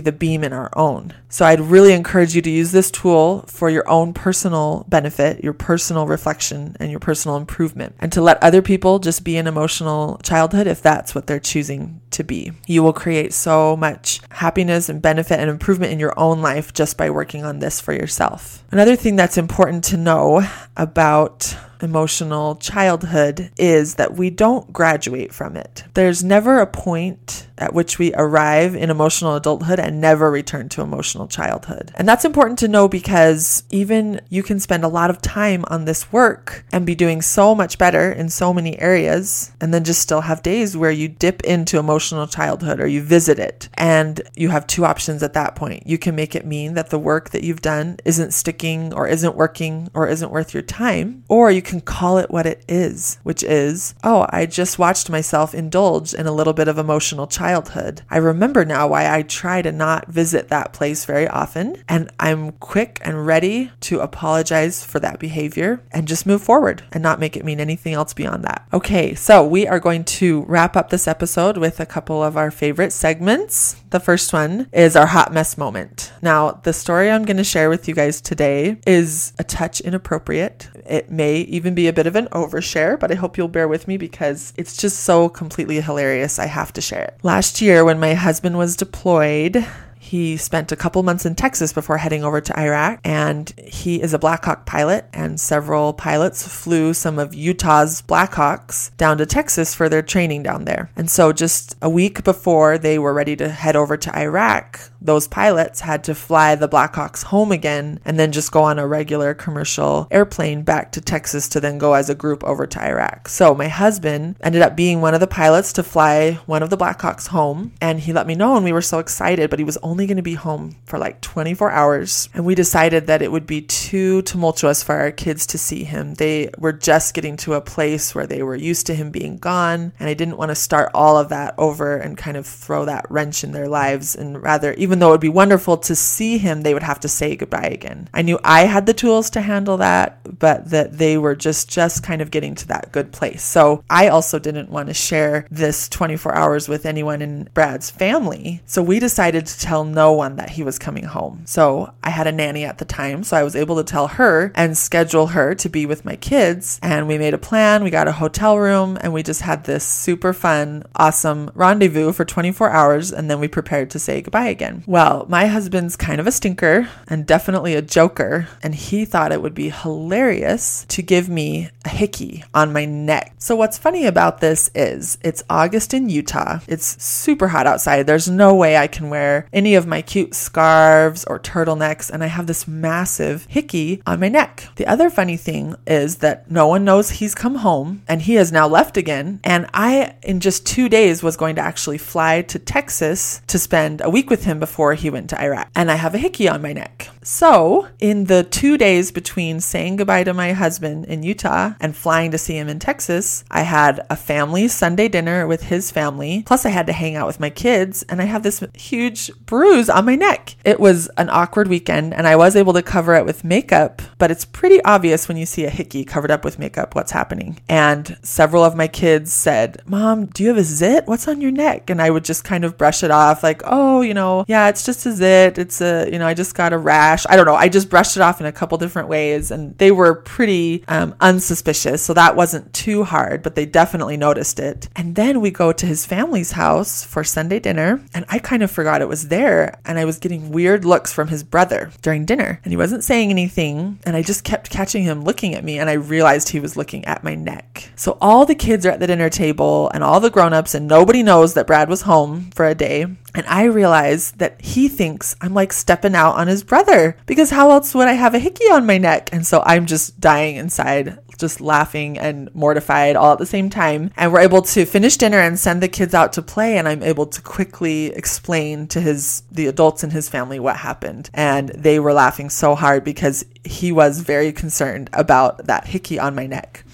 the 0.00 0.12
beam 0.12 0.44
in 0.44 0.52
our 0.52 0.70
own. 0.76 1.14
So 1.28 1.46
I'd 1.46 1.60
really 1.60 1.94
encourage 1.94 2.36
you 2.36 2.42
to 2.42 2.50
use 2.50 2.70
this 2.70 2.90
tool 2.90 3.46
for 3.48 3.70
your 3.70 3.88
own 3.88 4.12
personal 4.12 4.84
benefit, 4.88 5.42
your 5.42 5.54
personal 5.54 6.06
reflection, 6.06 6.76
and 6.78 6.90
your 6.90 7.00
personal 7.00 7.38
improvement, 7.38 7.96
and 7.98 8.12
to 8.12 8.20
let 8.20 8.42
other 8.42 8.60
people 8.60 8.98
just 8.98 9.24
be 9.24 9.36
in 9.36 9.46
emotional 9.46 10.18
childhood 10.22 10.66
if 10.66 10.82
that's 10.82 11.14
what 11.14 11.26
they're 11.26 11.40
choosing 11.40 12.02
to 12.10 12.22
be. 12.22 12.52
You 12.66 12.82
will 12.92 13.00
create 13.00 13.32
so 13.32 13.76
much 13.76 14.20
happiness 14.30 14.88
and 14.88 15.00
benefit 15.00 15.40
and 15.40 15.48
improvement 15.48 15.92
in 15.92 15.98
your 15.98 16.12
own 16.18 16.42
life 16.42 16.72
just 16.74 16.96
by 16.96 17.08
working 17.10 17.44
on 17.44 17.58
this 17.58 17.80
for 17.80 17.92
yourself. 17.92 18.62
Another 18.70 18.96
thing 18.96 19.16
that's 19.16 19.38
important 19.38 19.84
to 19.84 19.96
know 19.96 20.46
about 20.76 21.56
emotional 21.82 22.56
childhood 22.56 23.50
is 23.56 23.96
that 23.96 24.14
we 24.14 24.30
don't 24.30 24.72
graduate 24.72 25.34
from 25.34 25.56
it. 25.56 25.84
There's 25.94 26.22
never 26.24 26.60
a 26.60 26.66
point 26.66 27.48
at 27.58 27.74
which 27.74 27.98
we 27.98 28.12
arrive 28.14 28.74
in 28.74 28.90
emotional 28.90 29.36
adulthood 29.36 29.78
and 29.78 30.00
never 30.00 30.30
return 30.30 30.68
to 30.68 30.82
emotional 30.82 31.28
childhood. 31.28 31.92
And 31.94 32.08
that's 32.08 32.24
important 32.24 32.58
to 32.60 32.68
know 32.68 32.88
because 32.88 33.62
even 33.70 34.20
you 34.30 34.42
can 34.42 34.58
spend 34.58 34.84
a 34.84 34.88
lot 34.88 35.10
of 35.10 35.22
time 35.22 35.64
on 35.68 35.84
this 35.84 36.12
work 36.12 36.64
and 36.72 36.84
be 36.86 36.94
doing 36.94 37.22
so 37.22 37.54
much 37.54 37.78
better 37.78 38.10
in 38.10 38.28
so 38.28 38.52
many 38.52 38.78
areas, 38.80 39.52
and 39.60 39.72
then 39.72 39.84
just 39.84 40.02
still 40.02 40.22
have 40.22 40.42
days 40.42 40.76
where 40.76 40.90
you 40.90 41.08
dip 41.08 41.42
into 41.44 41.78
emotional 41.78 42.26
childhood 42.26 42.80
or 42.80 42.86
you 42.86 43.02
visit 43.02 43.38
it. 43.38 43.68
And 43.74 44.20
you 44.34 44.48
have 44.48 44.66
two 44.66 44.84
options 44.84 45.22
at 45.22 45.34
that 45.34 45.54
point. 45.54 45.86
You 45.86 45.98
can 45.98 46.16
make 46.16 46.34
it 46.34 46.46
mean 46.46 46.74
that 46.74 46.90
the 46.90 46.98
work 46.98 47.30
that 47.30 47.44
you've 47.44 47.62
done 47.62 47.98
isn't 48.04 48.32
sticking 48.32 48.92
or 48.92 49.06
isn't 49.06 49.36
working 49.36 49.88
or 49.94 50.08
isn't 50.08 50.30
worth 50.30 50.52
your 50.54 50.62
time, 50.62 51.24
or 51.28 51.50
you 51.50 51.62
can 51.62 51.71
call 51.80 52.18
it 52.18 52.30
what 52.30 52.46
it 52.46 52.64
is, 52.68 53.18
which 53.22 53.42
is, 53.42 53.94
oh, 54.04 54.26
I 54.30 54.46
just 54.46 54.78
watched 54.78 55.08
myself 55.08 55.54
indulge 55.54 56.14
in 56.14 56.26
a 56.26 56.32
little 56.32 56.52
bit 56.52 56.68
of 56.68 56.78
emotional 56.78 57.26
childhood 57.26 57.62
childhood. 57.62 58.02
I 58.10 58.18
remember 58.18 58.64
now 58.64 58.88
why 58.88 59.14
I 59.14 59.22
try 59.22 59.62
to 59.62 59.72
not 59.72 60.08
visit 60.08 60.48
that 60.48 60.72
place 60.72 61.04
very 61.04 61.28
often, 61.28 61.82
and 61.88 62.10
I'm 62.18 62.52
quick 62.52 62.98
and 63.02 63.26
ready 63.26 63.70
to 63.80 64.00
apologize 64.00 64.84
for 64.84 64.98
that 65.00 65.18
behavior 65.18 65.82
and 65.92 66.08
just 66.08 66.26
move 66.26 66.42
forward 66.42 66.82
and 66.92 67.02
not 67.02 67.20
make 67.20 67.36
it 67.36 67.44
mean 67.44 67.60
anything 67.60 67.94
else 67.94 68.14
beyond 68.14 68.44
that. 68.44 68.66
Okay, 68.72 69.14
so 69.14 69.46
we 69.46 69.66
are 69.66 69.80
going 69.80 70.04
to 70.04 70.42
wrap 70.48 70.76
up 70.76 70.90
this 70.90 71.06
episode 71.06 71.58
with 71.58 71.78
a 71.78 71.86
couple 71.86 72.22
of 72.22 72.36
our 72.36 72.50
favorite 72.50 72.92
segments. 72.92 73.76
The 73.90 74.00
first 74.00 74.32
one 74.32 74.68
is 74.72 74.96
our 74.96 75.06
hot 75.06 75.32
mess 75.32 75.58
moment. 75.58 76.12
Now, 76.22 76.52
the 76.52 76.72
story 76.72 77.10
I'm 77.10 77.26
going 77.26 77.36
to 77.36 77.44
share 77.44 77.68
with 77.68 77.86
you 77.86 77.94
guys 77.94 78.22
today 78.22 78.78
is 78.86 79.34
a 79.38 79.44
touch 79.44 79.82
inappropriate. 79.82 80.70
It 80.86 81.10
may 81.10 81.42
even 81.42 81.61
be 81.70 81.86
a 81.86 81.92
bit 81.92 82.06
of 82.06 82.16
an 82.16 82.26
overshare, 82.32 82.98
but 82.98 83.10
I 83.10 83.14
hope 83.14 83.38
you'll 83.38 83.48
bear 83.48 83.68
with 83.68 83.86
me 83.86 83.96
because 83.96 84.52
it's 84.56 84.76
just 84.76 85.00
so 85.00 85.28
completely 85.28 85.80
hilarious. 85.80 86.38
I 86.38 86.46
have 86.46 86.72
to 86.74 86.80
share 86.80 87.04
it. 87.04 87.18
Last 87.22 87.60
year, 87.60 87.84
when 87.84 88.00
my 88.00 88.14
husband 88.14 88.58
was 88.58 88.76
deployed, 88.76 89.64
he 90.12 90.36
spent 90.36 90.70
a 90.70 90.76
couple 90.76 91.02
months 91.02 91.24
in 91.24 91.34
Texas 91.34 91.72
before 91.72 91.96
heading 91.96 92.22
over 92.22 92.38
to 92.38 92.60
Iraq, 92.60 93.00
and 93.02 93.48
he 93.56 94.02
is 94.02 94.12
a 94.12 94.18
Blackhawk 94.18 94.66
pilot. 94.66 95.06
And 95.14 95.40
several 95.40 95.94
pilots 95.94 96.46
flew 96.46 96.92
some 96.92 97.18
of 97.18 97.34
Utah's 97.34 98.02
Blackhawks 98.02 98.94
down 98.98 99.16
to 99.16 99.24
Texas 99.24 99.74
for 99.74 99.88
their 99.88 100.02
training 100.02 100.42
down 100.42 100.66
there. 100.66 100.90
And 100.96 101.10
so, 101.10 101.32
just 101.32 101.76
a 101.80 101.88
week 101.88 102.24
before 102.24 102.76
they 102.76 102.98
were 102.98 103.14
ready 103.14 103.36
to 103.36 103.48
head 103.48 103.74
over 103.74 103.96
to 103.96 104.14
Iraq, 104.14 104.80
those 105.00 105.26
pilots 105.26 105.80
had 105.80 106.04
to 106.04 106.14
fly 106.14 106.56
the 106.56 106.68
Blackhawks 106.68 107.24
home 107.24 107.50
again 107.50 107.98
and 108.04 108.18
then 108.18 108.32
just 108.32 108.52
go 108.52 108.62
on 108.64 108.78
a 108.78 108.86
regular 108.86 109.32
commercial 109.32 110.08
airplane 110.10 110.62
back 110.62 110.92
to 110.92 111.00
Texas 111.00 111.48
to 111.48 111.58
then 111.58 111.78
go 111.78 111.94
as 111.94 112.10
a 112.10 112.14
group 112.14 112.44
over 112.44 112.66
to 112.66 112.84
Iraq. 112.84 113.30
So, 113.30 113.54
my 113.54 113.68
husband 113.68 114.36
ended 114.42 114.60
up 114.60 114.76
being 114.76 115.00
one 115.00 115.14
of 115.14 115.20
the 115.20 115.26
pilots 115.26 115.72
to 115.72 115.82
fly 115.82 116.32
one 116.44 116.62
of 116.62 116.68
the 116.68 116.76
Blackhawks 116.76 117.28
home, 117.28 117.72
and 117.80 117.98
he 117.98 118.12
let 118.12 118.26
me 118.26 118.34
know, 118.34 118.56
and 118.56 118.64
we 118.64 118.72
were 118.72 118.82
so 118.82 118.98
excited, 118.98 119.48
but 119.48 119.58
he 119.58 119.64
was 119.64 119.78
only 119.82 120.01
only 120.02 120.08
going 120.08 120.16
to 120.16 120.22
be 120.22 120.34
home 120.34 120.74
for 120.84 120.98
like 120.98 121.20
24 121.20 121.70
hours. 121.70 122.28
And 122.34 122.44
we 122.44 122.56
decided 122.56 123.06
that 123.06 123.22
it 123.22 123.30
would 123.30 123.46
be 123.46 123.62
too 123.62 124.22
tumultuous 124.22 124.82
for 124.82 124.96
our 124.96 125.12
kids 125.12 125.46
to 125.48 125.58
see 125.58 125.84
him. 125.84 126.14
They 126.14 126.50
were 126.58 126.72
just 126.72 127.14
getting 127.14 127.36
to 127.38 127.54
a 127.54 127.60
place 127.60 128.12
where 128.12 128.26
they 128.26 128.42
were 128.42 128.56
used 128.56 128.86
to 128.88 128.94
him 128.94 129.12
being 129.12 129.38
gone. 129.38 129.92
And 130.00 130.08
I 130.08 130.14
didn't 130.14 130.38
want 130.38 130.50
to 130.50 130.56
start 130.56 130.90
all 130.92 131.16
of 131.16 131.28
that 131.28 131.54
over 131.56 131.96
and 131.96 132.18
kind 132.18 132.36
of 132.36 132.46
throw 132.46 132.84
that 132.86 133.08
wrench 133.10 133.44
in 133.44 133.52
their 133.52 133.68
lives. 133.68 134.16
And 134.16 134.42
rather, 134.42 134.72
even 134.74 134.98
though 134.98 135.08
it 135.08 135.12
would 135.12 135.20
be 135.20 135.28
wonderful 135.28 135.76
to 135.78 135.94
see 135.94 136.36
him, 136.36 136.62
they 136.62 136.74
would 136.74 136.82
have 136.82 137.00
to 137.00 137.08
say 137.08 137.36
goodbye 137.36 137.70
again. 137.72 138.08
I 138.12 138.22
knew 138.22 138.40
I 138.42 138.62
had 138.62 138.86
the 138.86 138.94
tools 138.94 139.30
to 139.30 139.40
handle 139.40 139.76
that, 139.76 140.38
but 140.40 140.70
that 140.70 140.98
they 140.98 141.16
were 141.16 141.36
just, 141.36 141.70
just 141.70 142.02
kind 142.02 142.20
of 142.20 142.32
getting 142.32 142.56
to 142.56 142.68
that 142.68 142.90
good 142.90 143.12
place. 143.12 143.44
So 143.44 143.84
I 143.88 144.08
also 144.08 144.40
didn't 144.40 144.70
want 144.70 144.88
to 144.88 144.94
share 144.94 145.46
this 145.48 145.88
24 145.88 146.34
hours 146.34 146.68
with 146.68 146.86
anyone 146.86 147.22
in 147.22 147.48
Brad's 147.54 147.90
family. 147.90 148.62
So 148.66 148.82
we 148.82 148.98
decided 148.98 149.46
to 149.46 149.60
tell 149.60 149.84
no 149.94 150.12
one 150.12 150.36
that 150.36 150.50
he 150.50 150.62
was 150.62 150.78
coming 150.78 151.04
home. 151.04 151.42
So 151.46 151.92
I 152.02 152.10
had 152.10 152.26
a 152.26 152.32
nanny 152.32 152.64
at 152.64 152.78
the 152.78 152.84
time, 152.84 153.24
so 153.24 153.36
I 153.36 153.42
was 153.42 153.56
able 153.56 153.76
to 153.76 153.84
tell 153.84 154.08
her 154.08 154.52
and 154.54 154.76
schedule 154.76 155.28
her 155.28 155.54
to 155.56 155.68
be 155.68 155.86
with 155.86 156.04
my 156.04 156.16
kids. 156.16 156.78
And 156.82 157.08
we 157.08 157.18
made 157.18 157.34
a 157.34 157.38
plan, 157.38 157.84
we 157.84 157.90
got 157.90 158.08
a 158.08 158.12
hotel 158.12 158.58
room, 158.58 158.98
and 159.00 159.12
we 159.12 159.22
just 159.22 159.42
had 159.42 159.64
this 159.64 159.84
super 159.84 160.32
fun, 160.32 160.84
awesome 160.96 161.50
rendezvous 161.54 162.12
for 162.12 162.24
24 162.24 162.70
hours. 162.70 163.12
And 163.12 163.30
then 163.30 163.40
we 163.40 163.48
prepared 163.48 163.90
to 163.90 163.98
say 163.98 164.22
goodbye 164.22 164.48
again. 164.48 164.82
Well, 164.86 165.26
my 165.28 165.46
husband's 165.46 165.96
kind 165.96 166.20
of 166.20 166.26
a 166.26 166.32
stinker 166.32 166.88
and 167.08 167.26
definitely 167.26 167.74
a 167.74 167.82
joker, 167.82 168.48
and 168.62 168.74
he 168.74 169.04
thought 169.04 169.32
it 169.32 169.42
would 169.42 169.54
be 169.54 169.70
hilarious 169.70 170.84
to 170.88 171.02
give 171.02 171.28
me 171.28 171.70
a 171.84 171.88
hickey 171.88 172.44
on 172.54 172.72
my 172.72 172.84
neck. 172.84 173.34
So, 173.38 173.56
what's 173.56 173.78
funny 173.78 174.06
about 174.06 174.40
this 174.40 174.70
is 174.74 175.18
it's 175.22 175.42
August 175.48 175.94
in 175.94 176.08
Utah. 176.08 176.60
It's 176.66 177.02
super 177.02 177.48
hot 177.48 177.66
outside. 177.66 178.06
There's 178.06 178.28
no 178.28 178.54
way 178.54 178.76
I 178.76 178.86
can 178.86 179.10
wear 179.10 179.46
any 179.52 179.71
of 179.74 179.86
my 179.86 180.02
cute 180.02 180.34
scarves 180.34 181.24
or 181.24 181.38
turtlenecks, 181.38 182.10
and 182.10 182.22
I 182.22 182.26
have 182.26 182.46
this 182.46 182.68
massive 182.68 183.46
hickey 183.48 184.02
on 184.06 184.20
my 184.20 184.28
neck. 184.28 184.68
The 184.76 184.86
other 184.86 185.10
funny 185.10 185.36
thing 185.36 185.74
is 185.86 186.16
that 186.18 186.50
no 186.50 186.66
one 186.66 186.84
knows 186.84 187.10
he's 187.10 187.34
come 187.34 187.56
home 187.56 188.02
and 188.08 188.22
he 188.22 188.34
has 188.34 188.52
now 188.52 188.66
left 188.68 188.96
again. 188.96 189.40
And 189.44 189.68
I, 189.74 190.14
in 190.22 190.40
just 190.40 190.66
two 190.66 190.88
days, 190.88 191.22
was 191.22 191.36
going 191.36 191.56
to 191.56 191.62
actually 191.62 191.98
fly 191.98 192.42
to 192.42 192.58
Texas 192.58 193.42
to 193.46 193.58
spend 193.58 194.00
a 194.02 194.10
week 194.10 194.30
with 194.30 194.44
him 194.44 194.58
before 194.58 194.94
he 194.94 195.10
went 195.10 195.30
to 195.30 195.40
Iraq. 195.40 195.68
And 195.74 195.90
I 195.90 195.96
have 195.96 196.14
a 196.14 196.18
hickey 196.18 196.48
on 196.48 196.62
my 196.62 196.72
neck. 196.72 197.08
So, 197.24 197.88
in 198.00 198.24
the 198.24 198.42
two 198.42 198.76
days 198.76 199.12
between 199.12 199.60
saying 199.60 199.96
goodbye 199.96 200.24
to 200.24 200.34
my 200.34 200.52
husband 200.52 201.04
in 201.04 201.22
Utah 201.22 201.74
and 201.80 201.96
flying 201.96 202.32
to 202.32 202.38
see 202.38 202.56
him 202.56 202.68
in 202.68 202.80
Texas, 202.80 203.44
I 203.50 203.62
had 203.62 204.04
a 204.10 204.16
family 204.16 204.66
Sunday 204.66 205.08
dinner 205.08 205.46
with 205.46 205.64
his 205.64 205.90
family. 205.92 206.42
Plus, 206.44 206.66
I 206.66 206.70
had 206.70 206.86
to 206.86 206.92
hang 206.92 207.14
out 207.14 207.28
with 207.28 207.38
my 207.38 207.50
kids, 207.50 208.02
and 208.08 208.20
I 208.20 208.24
have 208.24 208.42
this 208.42 208.64
huge 208.74 209.30
bruise 209.46 209.88
on 209.88 210.04
my 210.04 210.16
neck. 210.16 210.56
It 210.64 210.80
was 210.80 211.08
an 211.16 211.30
awkward 211.30 211.68
weekend 211.68 212.14
and 212.14 212.26
I 212.26 212.36
was 212.36 212.56
able 212.56 212.72
to 212.72 212.82
cover 212.82 213.14
it 213.14 213.24
with 213.24 213.44
makeup, 213.44 214.02
but 214.18 214.30
it's 214.30 214.44
pretty 214.44 214.82
obvious 214.84 215.28
when 215.28 215.36
you 215.36 215.46
see 215.46 215.64
a 215.64 215.70
hickey 215.70 216.04
covered 216.04 216.30
up 216.30 216.44
with 216.44 216.58
makeup 216.58 216.94
what's 216.94 217.12
happening. 217.12 217.60
And 217.68 218.16
several 218.22 218.64
of 218.64 218.74
my 218.74 218.88
kids 218.88 219.32
said, 219.32 219.80
Mom, 219.86 220.26
do 220.26 220.42
you 220.42 220.48
have 220.48 220.58
a 220.58 220.64
zit? 220.64 221.06
What's 221.06 221.28
on 221.28 221.40
your 221.40 221.50
neck? 221.50 221.90
And 221.90 222.02
I 222.02 222.10
would 222.10 222.24
just 222.24 222.44
kind 222.44 222.64
of 222.64 222.76
brush 222.76 223.02
it 223.02 223.10
off 223.10 223.42
like, 223.42 223.62
oh, 223.64 224.00
you 224.00 224.14
know, 224.14 224.44
yeah, 224.48 224.68
it's 224.68 224.84
just 224.84 225.06
a 225.06 225.12
zit. 225.12 225.58
It's 225.58 225.80
a, 225.80 226.08
you 226.10 226.18
know, 226.18 226.26
I 226.26 226.34
just 226.34 226.54
got 226.54 226.72
a 226.72 226.78
rash 226.78 227.11
I 227.28 227.36
don't 227.36 227.46
know. 227.46 227.54
I 227.54 227.68
just 227.68 227.90
brushed 227.90 228.16
it 228.16 228.22
off 228.22 228.40
in 228.40 228.46
a 228.46 228.52
couple 228.52 228.78
different 228.78 229.08
ways 229.08 229.50
and 229.50 229.76
they 229.78 229.90
were 229.90 230.14
pretty 230.14 230.84
um, 230.88 231.14
unsuspicious. 231.20 232.02
So 232.02 232.14
that 232.14 232.36
wasn't 232.36 232.72
too 232.72 233.04
hard, 233.04 233.42
but 233.42 233.54
they 233.54 233.66
definitely 233.66 234.16
noticed 234.16 234.58
it. 234.58 234.88
And 234.96 235.14
then 235.14 235.40
we 235.40 235.50
go 235.50 235.72
to 235.72 235.86
his 235.86 236.06
family's 236.06 236.52
house 236.52 237.04
for 237.04 237.24
Sunday 237.24 237.60
dinner 237.60 238.02
and 238.14 238.24
I 238.28 238.38
kind 238.38 238.62
of 238.62 238.70
forgot 238.70 239.02
it 239.02 239.08
was 239.08 239.28
there 239.28 239.78
and 239.84 239.98
I 239.98 240.04
was 240.04 240.18
getting 240.18 240.50
weird 240.50 240.84
looks 240.84 241.12
from 241.12 241.28
his 241.28 241.42
brother 241.42 241.90
during 242.02 242.24
dinner 242.24 242.60
and 242.64 242.72
he 242.72 242.76
wasn't 242.76 243.04
saying 243.04 243.30
anything 243.30 243.98
and 244.04 244.16
I 244.16 244.22
just 244.22 244.44
kept 244.44 244.70
catching 244.70 245.02
him 245.02 245.22
looking 245.22 245.54
at 245.54 245.64
me 245.64 245.78
and 245.78 245.88
I 245.88 245.94
realized 245.94 246.48
he 246.48 246.60
was 246.60 246.76
looking 246.76 247.04
at 247.04 247.24
my 247.24 247.34
neck. 247.34 247.90
So 247.96 248.18
all 248.20 248.46
the 248.46 248.54
kids 248.54 248.86
are 248.86 248.90
at 248.90 249.00
the 249.00 249.06
dinner 249.06 249.30
table 249.30 249.90
and 249.94 250.02
all 250.04 250.20
the 250.20 250.30
grown-ups 250.30 250.74
and 250.74 250.86
nobody 250.86 251.22
knows 251.22 251.54
that 251.54 251.66
Brad 251.66 251.88
was 251.88 252.02
home 252.02 252.50
for 252.54 252.66
a 252.66 252.74
day 252.74 253.06
and 253.34 253.46
I 253.46 253.64
realize 253.64 254.32
that 254.32 254.60
he 254.60 254.88
thinks 254.88 255.34
I'm 255.40 255.54
like 255.54 255.72
stepping 255.72 256.14
out 256.14 256.36
on 256.36 256.48
his 256.48 256.62
brother 256.62 257.16
because 257.26 257.50
how 257.50 257.70
else 257.70 257.94
would 257.94 258.08
I 258.08 258.12
have 258.12 258.34
a 258.34 258.38
hickey 258.38 258.64
on 258.66 258.86
my 258.86 258.98
neck? 258.98 259.30
And 259.32 259.46
so 259.46 259.62
I'm 259.64 259.86
just 259.86 260.20
dying 260.20 260.56
inside, 260.56 261.18
just 261.38 261.60
laughing 261.60 262.18
and 262.18 262.54
mortified 262.54 263.16
all 263.16 263.32
at 263.32 263.38
the 263.38 263.46
same 263.46 263.70
time. 263.70 264.10
And 264.16 264.32
we're 264.32 264.40
able 264.40 264.62
to 264.62 264.84
finish 264.84 265.16
dinner 265.16 265.38
and 265.38 265.58
send 265.58 265.82
the 265.82 265.88
kids 265.88 266.14
out 266.14 266.34
to 266.34 266.42
play. 266.42 266.76
And 266.76 266.86
I'm 266.86 267.02
able 267.02 267.26
to 267.26 267.40
quickly 267.40 268.06
explain 268.06 268.86
to 268.88 269.00
his, 269.00 269.42
the 269.50 269.66
adults 269.66 270.04
in 270.04 270.10
his 270.10 270.28
family 270.28 270.60
what 270.60 270.76
happened. 270.76 271.30
And 271.32 271.70
they 271.70 271.98
were 271.98 272.12
laughing 272.12 272.50
so 272.50 272.74
hard 272.74 273.02
because 273.02 273.44
he 273.64 273.92
was 273.92 274.20
very 274.20 274.52
concerned 274.52 275.08
about 275.12 275.66
that 275.66 275.86
hickey 275.86 276.18
on 276.18 276.34
my 276.34 276.46
neck. 276.46 276.84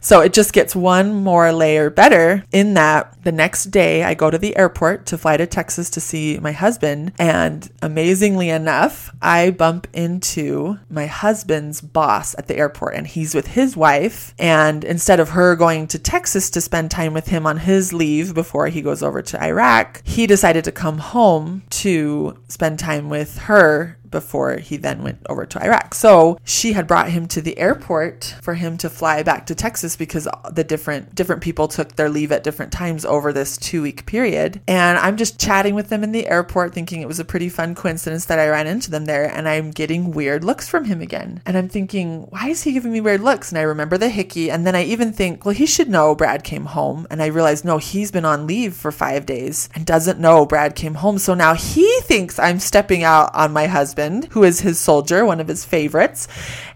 So 0.00 0.20
it 0.20 0.32
just 0.32 0.52
gets 0.52 0.74
one 0.74 1.14
more 1.14 1.52
layer 1.52 1.90
better 1.90 2.44
in 2.52 2.74
that 2.74 3.22
the 3.24 3.32
next 3.32 3.64
day 3.64 4.04
I 4.04 4.14
go 4.14 4.30
to 4.30 4.38
the 4.38 4.56
airport 4.56 5.06
to 5.06 5.18
fly 5.18 5.36
to 5.36 5.46
Texas 5.46 5.90
to 5.90 6.00
see 6.00 6.38
my 6.38 6.52
husband. 6.52 7.12
And 7.18 7.70
amazingly 7.82 8.48
enough, 8.48 9.10
I 9.20 9.50
bump 9.50 9.86
into 9.92 10.78
my 10.88 11.06
husband's 11.06 11.80
boss 11.80 12.34
at 12.38 12.46
the 12.46 12.56
airport 12.56 12.94
and 12.94 13.06
he's 13.06 13.34
with 13.34 13.48
his 13.48 13.76
wife. 13.76 14.34
And 14.38 14.84
instead 14.84 15.20
of 15.20 15.30
her 15.30 15.56
going 15.56 15.86
to 15.88 15.98
Texas 15.98 16.48
to 16.50 16.60
spend 16.60 16.90
time 16.90 17.12
with 17.12 17.28
him 17.28 17.46
on 17.46 17.58
his 17.58 17.92
leave 17.92 18.34
before 18.34 18.68
he 18.68 18.80
goes 18.80 19.02
over 19.02 19.20
to 19.20 19.42
Iraq, 19.42 20.00
he 20.06 20.26
decided 20.26 20.64
to 20.64 20.72
come 20.72 20.98
home 20.98 21.64
to 21.70 22.38
spend 22.48 22.78
time 22.78 23.10
with 23.10 23.38
her 23.38 23.97
before 24.10 24.56
he 24.56 24.76
then 24.76 25.02
went 25.02 25.18
over 25.28 25.46
to 25.46 25.62
Iraq. 25.62 25.94
So 25.94 26.38
she 26.44 26.72
had 26.72 26.86
brought 26.86 27.10
him 27.10 27.26
to 27.28 27.40
the 27.40 27.58
airport 27.58 28.36
for 28.42 28.54
him 28.54 28.76
to 28.78 28.90
fly 28.90 29.22
back 29.22 29.46
to 29.46 29.54
Texas 29.54 29.96
because 29.96 30.28
the 30.50 30.64
different 30.64 31.14
different 31.14 31.42
people 31.42 31.68
took 31.68 31.96
their 31.96 32.08
leave 32.08 32.32
at 32.32 32.44
different 32.44 32.72
times 32.72 33.04
over 33.04 33.32
this 33.32 33.56
two 33.56 33.82
week 33.82 34.06
period. 34.06 34.60
And 34.66 34.98
I'm 34.98 35.16
just 35.16 35.40
chatting 35.40 35.74
with 35.74 35.88
them 35.88 36.02
in 36.04 36.12
the 36.12 36.26
airport, 36.26 36.74
thinking 36.74 37.00
it 37.00 37.08
was 37.08 37.20
a 37.20 37.24
pretty 37.24 37.48
fun 37.48 37.74
coincidence 37.74 38.26
that 38.26 38.38
I 38.38 38.48
ran 38.48 38.66
into 38.66 38.90
them 38.90 39.04
there. 39.04 39.24
And 39.24 39.48
I'm 39.48 39.70
getting 39.70 40.12
weird 40.12 40.44
looks 40.44 40.68
from 40.68 40.84
him 40.84 41.00
again. 41.00 41.42
And 41.44 41.56
I'm 41.56 41.68
thinking, 41.68 42.22
why 42.30 42.48
is 42.48 42.62
he 42.62 42.72
giving 42.72 42.92
me 42.92 43.00
weird 43.00 43.20
looks? 43.20 43.50
And 43.50 43.58
I 43.58 43.62
remember 43.62 43.98
the 43.98 44.08
hickey. 44.08 44.50
And 44.50 44.66
then 44.66 44.74
I 44.74 44.84
even 44.84 45.12
think, 45.12 45.44
well, 45.44 45.54
he 45.54 45.66
should 45.66 45.88
know 45.88 46.14
Brad 46.14 46.44
came 46.44 46.66
home. 46.66 47.06
And 47.10 47.22
I 47.22 47.26
realize 47.26 47.64
no, 47.64 47.78
he's 47.78 48.10
been 48.10 48.24
on 48.24 48.46
leave 48.46 48.74
for 48.74 48.92
five 48.92 49.26
days 49.26 49.68
and 49.74 49.84
doesn't 49.84 50.20
know 50.20 50.46
Brad 50.46 50.74
came 50.74 50.94
home. 50.94 51.18
So 51.18 51.34
now 51.34 51.54
he 51.54 52.00
thinks 52.02 52.38
I'm 52.38 52.58
stepping 52.58 53.02
out 53.02 53.34
on 53.34 53.52
my 53.52 53.66
husband 53.66 53.97
husband, 53.98 54.32
who 54.32 54.44
is 54.44 54.60
his 54.60 54.78
soldier, 54.78 55.24
one 55.24 55.40
of 55.40 55.48
his 55.48 55.64
favorites. 55.64 56.28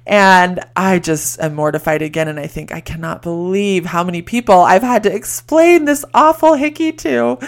And 0.06 0.60
I 0.74 0.98
just 0.98 1.40
am 1.40 1.54
mortified 1.54 2.02
again. 2.02 2.26
And 2.26 2.40
I 2.40 2.48
think 2.48 2.74
I 2.74 2.80
cannot 2.80 3.22
believe 3.22 3.86
how 3.86 4.02
many 4.02 4.22
people 4.22 4.56
I've 4.60 4.82
had 4.82 5.04
to 5.04 5.14
explain 5.14 5.84
this 5.84 6.04
awful 6.12 6.54
hickey 6.54 6.92
to. 6.92 7.38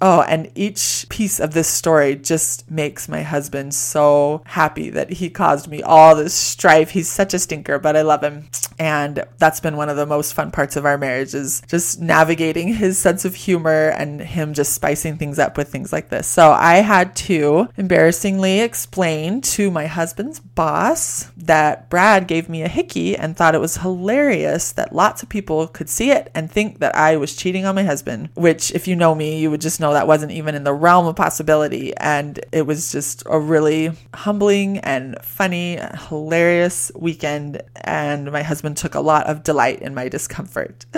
Oh, 0.00 0.22
and 0.22 0.50
each 0.54 1.06
piece 1.08 1.40
of 1.40 1.54
this 1.54 1.68
story 1.68 2.16
just 2.16 2.70
makes 2.70 3.08
my 3.08 3.22
husband 3.22 3.74
so 3.74 4.42
happy 4.46 4.90
that 4.90 5.14
he 5.14 5.30
caused 5.30 5.68
me 5.68 5.82
all 5.82 6.14
this 6.14 6.34
strife. 6.34 6.90
He's 6.90 7.10
such 7.10 7.34
a 7.34 7.38
stinker, 7.38 7.78
but 7.78 7.96
I 7.96 8.02
love 8.02 8.22
him. 8.22 8.48
And 8.78 9.24
that's 9.38 9.60
been 9.60 9.76
one 9.76 9.88
of 9.88 9.96
the 9.96 10.06
most 10.06 10.34
fun 10.34 10.50
parts 10.50 10.76
of 10.76 10.84
our 10.84 10.98
marriage 10.98 11.34
is 11.34 11.62
just 11.68 12.00
navigating 12.00 12.74
his 12.74 12.98
sense 12.98 13.24
of 13.24 13.34
humor 13.34 13.88
and 13.90 14.20
him 14.20 14.54
just 14.54 14.74
spicing 14.74 15.16
things 15.16 15.38
up 15.38 15.56
with 15.56 15.68
things 15.68 15.92
like 15.92 16.08
this. 16.08 16.26
So 16.26 16.50
I 16.50 16.76
had 16.76 17.14
to 17.16 17.68
embarrassingly 17.76 18.60
explain 18.60 19.40
to 19.42 19.70
my 19.70 19.86
husband's 19.86 20.40
boss 20.40 21.30
that 21.36 21.88
Brad 21.88 22.26
gave 22.26 22.48
me 22.48 22.62
a 22.62 22.68
hickey 22.68 23.16
and 23.16 23.36
thought 23.36 23.54
it 23.54 23.60
was 23.60 23.78
hilarious 23.78 24.72
that 24.72 24.94
lots 24.94 25.22
of 25.22 25.28
people 25.28 25.68
could 25.68 25.88
see 25.88 26.10
it 26.10 26.30
and 26.34 26.50
think 26.50 26.78
that 26.80 26.96
I 26.96 27.16
was 27.16 27.36
cheating 27.36 27.64
on 27.64 27.74
my 27.74 27.84
husband, 27.84 28.30
which 28.34 28.72
if 28.72 28.88
you 28.88 28.96
know 28.96 29.14
me, 29.14 29.38
you 29.38 29.50
would 29.50 29.60
just 29.60 29.80
know 29.80 29.83
that 29.92 30.06
wasn't 30.06 30.32
even 30.32 30.54
in 30.54 30.64
the 30.64 30.72
realm 30.72 31.06
of 31.06 31.16
possibility. 31.16 31.94
And 31.96 32.40
it 32.52 32.62
was 32.62 32.90
just 32.90 33.22
a 33.26 33.38
really 33.38 33.92
humbling 34.14 34.78
and 34.78 35.16
funny, 35.22 35.78
hilarious 36.08 36.90
weekend. 36.96 37.62
And 37.76 38.32
my 38.32 38.42
husband 38.42 38.76
took 38.76 38.94
a 38.94 39.00
lot 39.00 39.26
of 39.26 39.42
delight 39.42 39.82
in 39.82 39.94
my 39.94 40.08
discomfort. 40.08 40.86